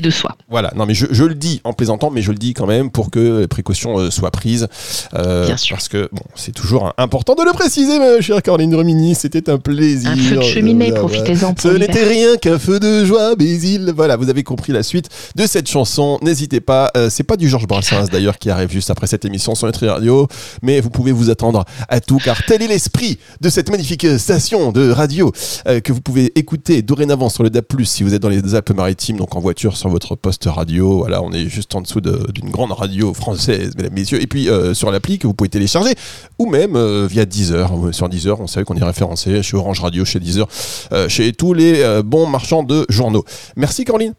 de 0.00 0.10
soi. 0.10 0.36
Voilà, 0.48 0.72
non 0.76 0.86
mais 0.86 0.94
je, 0.94 1.24
le 1.24 1.34
dis 1.34 1.60
en 1.64 1.72
plaisantant, 1.72 2.10
mais 2.10 2.22
je 2.22 2.30
le 2.30 2.38
dis 2.38 2.54
quand 2.54 2.66
même 2.66 2.90
pour 2.90 3.10
que 3.10 3.40
les 3.40 3.48
précautions 3.48 3.98
euh, 3.98 4.10
soient 4.10 4.30
prises. 4.30 4.68
Euh, 5.14 5.46
Bien 5.46 5.56
sûr. 5.56 5.76
Parce 5.76 5.88
que 5.88 6.08
bon, 6.12 6.22
c'est 6.36 6.52
toujours 6.52 6.92
important 6.96 7.34
de 7.34 7.42
le 7.42 7.52
préciser, 7.52 7.98
ma 7.98 8.20
chère 8.20 8.40
Caroline 8.42 8.74
Romini, 8.74 9.16
c'était 9.16 9.50
un 9.50 9.58
plaisir. 9.58 10.10
Un 10.10 10.16
feu 10.16 10.36
de 10.36 10.42
cheminée, 10.42 10.92
profitez-en. 10.92 11.54
Ce 11.58 11.68
n'était 11.68 12.06
rien 12.06 12.36
qu'un 12.36 12.58
feu 12.58 12.78
de 12.78 13.04
joie, 13.04 13.34
mais 13.36 13.46
il... 13.46 13.92
Voilà, 13.96 14.16
vous 14.16 14.28
avez 14.28 14.44
compris 14.44 14.72
la 14.72 14.84
suite 14.84 15.08
de 15.34 15.46
cette 15.46 15.68
chanson. 15.68 16.18
N'hésitez 16.22 16.60
pas, 16.60 16.92
euh, 16.96 17.10
c'est 17.10 17.24
pas 17.24 17.36
du 17.36 17.48
Georges 17.48 17.66
Brassens 17.66 18.06
d'ailleurs 18.12 18.38
qui 18.38 18.50
arrive 18.50 18.70
juste 18.70 18.90
après 18.90 19.08
cette 19.08 19.24
émission 19.24 19.56
sur 19.56 19.66
Nutri 19.66 19.88
Radio, 19.88 20.28
mais 20.62 20.80
vous 20.80 20.90
pouvez 20.90 21.10
vous 21.10 21.30
attendre 21.30 21.64
à 21.88 22.00
tout, 22.00 22.18
car 22.18 22.44
tel 22.44 22.62
est 22.62 22.68
l'esprit 22.68 23.18
de 23.40 23.48
cette 23.48 23.70
magnifique 23.70 24.06
station 24.18 24.70
de 24.70 24.90
radio 24.90 25.32
que 25.64 25.92
vous 25.92 26.00
pouvez 26.00 26.30
écouter 26.38 26.82
dorénavant 26.82 27.28
sur 27.28 27.42
le 27.42 27.50
DAP+, 27.50 27.72
si 27.84 28.02
vous 28.02 28.14
êtes 28.14 28.22
dans 28.22 28.28
les 28.28 28.54
Alpes 28.54 28.70
maritimes, 28.70 29.16
donc 29.16 29.34
en 29.34 29.40
voiture 29.40 29.76
sur 29.80 29.88
votre 29.88 30.14
poste 30.14 30.44
radio. 30.44 30.98
Voilà, 30.98 31.22
on 31.22 31.32
est 31.32 31.48
juste 31.48 31.74
en 31.74 31.80
dessous 31.80 32.00
d'une 32.00 32.50
grande 32.50 32.72
radio 32.72 33.14
française, 33.14 33.72
mesdames, 33.76 33.94
messieurs. 33.94 34.22
Et 34.22 34.26
puis 34.26 34.48
euh, 34.48 34.74
sur 34.74 34.90
l'appli 34.90 35.18
que 35.18 35.26
vous 35.26 35.34
pouvez 35.34 35.48
télécharger, 35.48 35.94
ou 36.38 36.46
même 36.46 36.76
euh, 36.76 37.06
via 37.10 37.24
Deezer. 37.24 37.70
Sur 37.92 38.08
Deezer, 38.08 38.40
on 38.40 38.46
savait 38.46 38.64
qu'on 38.64 38.76
est 38.76 38.84
référencé 38.84 39.42
chez 39.42 39.56
Orange 39.56 39.80
Radio, 39.80 40.04
chez 40.04 40.20
Deezer, 40.20 40.46
euh, 40.92 41.08
chez 41.08 41.32
tous 41.32 41.54
les 41.54 42.02
bons 42.04 42.26
marchands 42.26 42.62
de 42.62 42.84
journaux. 42.88 43.24
Merci 43.56 43.84
Caroline. 43.84 44.14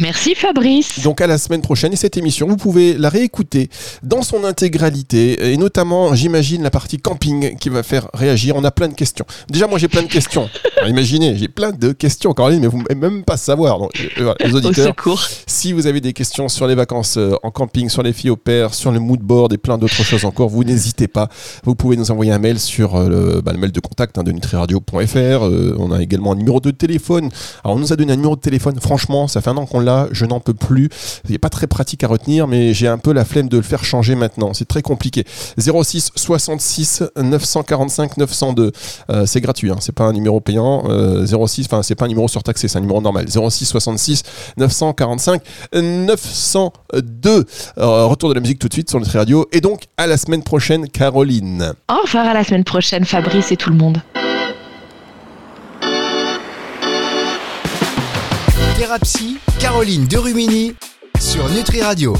Merci 0.00 0.34
Fabrice. 0.34 1.04
Donc 1.04 1.20
à 1.20 1.28
la 1.28 1.38
semaine 1.38 1.62
prochaine 1.62 1.92
et 1.92 1.96
cette 1.96 2.16
émission, 2.16 2.48
vous 2.48 2.56
pouvez 2.56 2.94
la 2.94 3.08
réécouter 3.08 3.68
dans 4.02 4.22
son 4.22 4.42
intégralité 4.42 5.52
et 5.52 5.56
notamment, 5.56 6.14
j'imagine, 6.16 6.64
la 6.64 6.70
partie 6.70 6.98
camping 6.98 7.56
qui 7.58 7.68
va 7.68 7.84
faire 7.84 8.08
réagir. 8.12 8.56
On 8.56 8.64
a 8.64 8.72
plein 8.72 8.88
de 8.88 8.94
questions. 8.94 9.24
Déjà, 9.48 9.68
moi 9.68 9.78
j'ai 9.78 9.86
plein 9.86 10.02
de 10.02 10.08
questions. 10.08 10.50
imaginez, 10.88 11.36
j'ai 11.36 11.46
plein 11.46 11.70
de 11.70 11.92
questions, 11.92 12.34
Caroline, 12.34 12.60
mais 12.60 12.66
vous 12.66 12.82
ne 12.90 12.94
même 12.96 13.22
pas 13.22 13.36
savoir. 13.36 13.78
Donc, 13.78 13.92
euh, 14.18 14.34
les 14.40 14.52
auditeurs, 14.52 14.94
si 15.46 15.72
vous 15.72 15.86
avez 15.86 16.00
des 16.00 16.12
questions 16.12 16.48
sur 16.48 16.66
les 16.66 16.74
vacances 16.74 17.16
euh, 17.16 17.36
en 17.44 17.52
camping, 17.52 17.88
sur 17.88 18.02
les 18.02 18.12
filles 18.12 18.30
au 18.30 18.36
père, 18.36 18.74
sur 18.74 18.90
le 18.90 18.98
mood 18.98 19.20
board 19.20 19.52
et 19.52 19.58
plein 19.58 19.78
d'autres 19.78 20.02
choses 20.02 20.24
encore, 20.24 20.48
vous 20.48 20.64
n'hésitez 20.64 21.06
pas. 21.06 21.28
Vous 21.62 21.76
pouvez 21.76 21.96
nous 21.96 22.10
envoyer 22.10 22.32
un 22.32 22.38
mail 22.38 22.58
sur 22.58 22.96
euh, 22.96 23.40
bah, 23.44 23.52
le, 23.52 23.58
mail 23.58 23.70
de 23.70 23.80
contact 23.80 24.18
hein, 24.18 24.24
de 24.24 24.32
nutriradio.fr. 24.32 25.42
on 25.78 25.92
a 25.92 26.02
également 26.02 26.32
un 26.32 26.36
numéro 26.36 26.58
de 26.58 26.72
téléphone. 26.72 27.30
Alors 27.62 27.76
on 27.76 27.80
nous 27.80 27.92
a 27.92 27.96
donné 27.96 28.12
un 28.12 28.16
numéro 28.16 28.34
de 28.34 28.40
téléphone. 28.40 28.80
Franchement, 28.80 29.28
ça 29.28 29.40
fait 29.40 29.50
un 29.50 29.56
an 29.56 29.66
qu'on 29.66 29.83
là, 29.84 30.08
je 30.12 30.24
n'en 30.26 30.40
peux 30.40 30.54
plus. 30.54 30.88
Il 31.26 31.32
n'est 31.32 31.38
pas 31.38 31.50
très 31.50 31.66
pratique 31.66 32.02
à 32.04 32.08
retenir, 32.08 32.48
mais 32.48 32.74
j'ai 32.74 32.88
un 32.88 32.98
peu 32.98 33.12
la 33.12 33.24
flemme 33.24 33.48
de 33.48 33.56
le 33.56 33.62
faire 33.62 33.84
changer 33.84 34.14
maintenant. 34.14 34.54
C'est 34.54 34.68
très 34.68 34.82
compliqué. 34.82 35.24
06 35.58 36.10
66 36.16 37.04
945 37.16 38.16
902. 38.16 38.72
c'est 39.26 39.40
gratuit, 39.40 39.70
hein. 39.70 39.76
c'est 39.80 39.94
pas 39.94 40.04
un 40.04 40.12
numéro 40.12 40.40
payant. 40.40 40.84
06, 40.84 40.88
euh, 40.88 41.64
enfin 41.66 41.82
c'est 41.82 41.94
pas 41.94 42.06
un 42.06 42.08
numéro 42.08 42.28
surtaxé, 42.28 42.68
c'est 42.68 42.78
un 42.78 42.82
numéro 42.82 43.00
normal. 43.00 43.26
06 43.28 43.66
66 43.66 44.22
945 44.56 45.42
902. 45.74 47.44
retour 47.76 48.28
de 48.28 48.34
la 48.34 48.40
musique 48.40 48.58
tout 48.58 48.68
de 48.68 48.74
suite 48.74 48.90
sur 48.90 48.98
notre 48.98 49.16
radio. 49.16 49.46
Et 49.52 49.60
donc 49.60 49.84
à 49.96 50.06
la 50.06 50.16
semaine 50.16 50.42
prochaine, 50.42 50.88
Caroline. 50.88 51.72
Au 51.90 52.02
revoir 52.04 52.26
à 52.26 52.34
la 52.34 52.44
semaine 52.44 52.64
prochaine, 52.64 53.04
Fabrice 53.04 53.52
et 53.52 53.56
tout 53.56 53.70
le 53.70 53.76
monde. 53.76 54.02
Thérapsie, 58.84 59.38
Caroline 59.60 60.04
Derumini 60.04 60.74
sur 61.18 61.48
Nutri 61.48 61.80
Radio. 61.80 62.14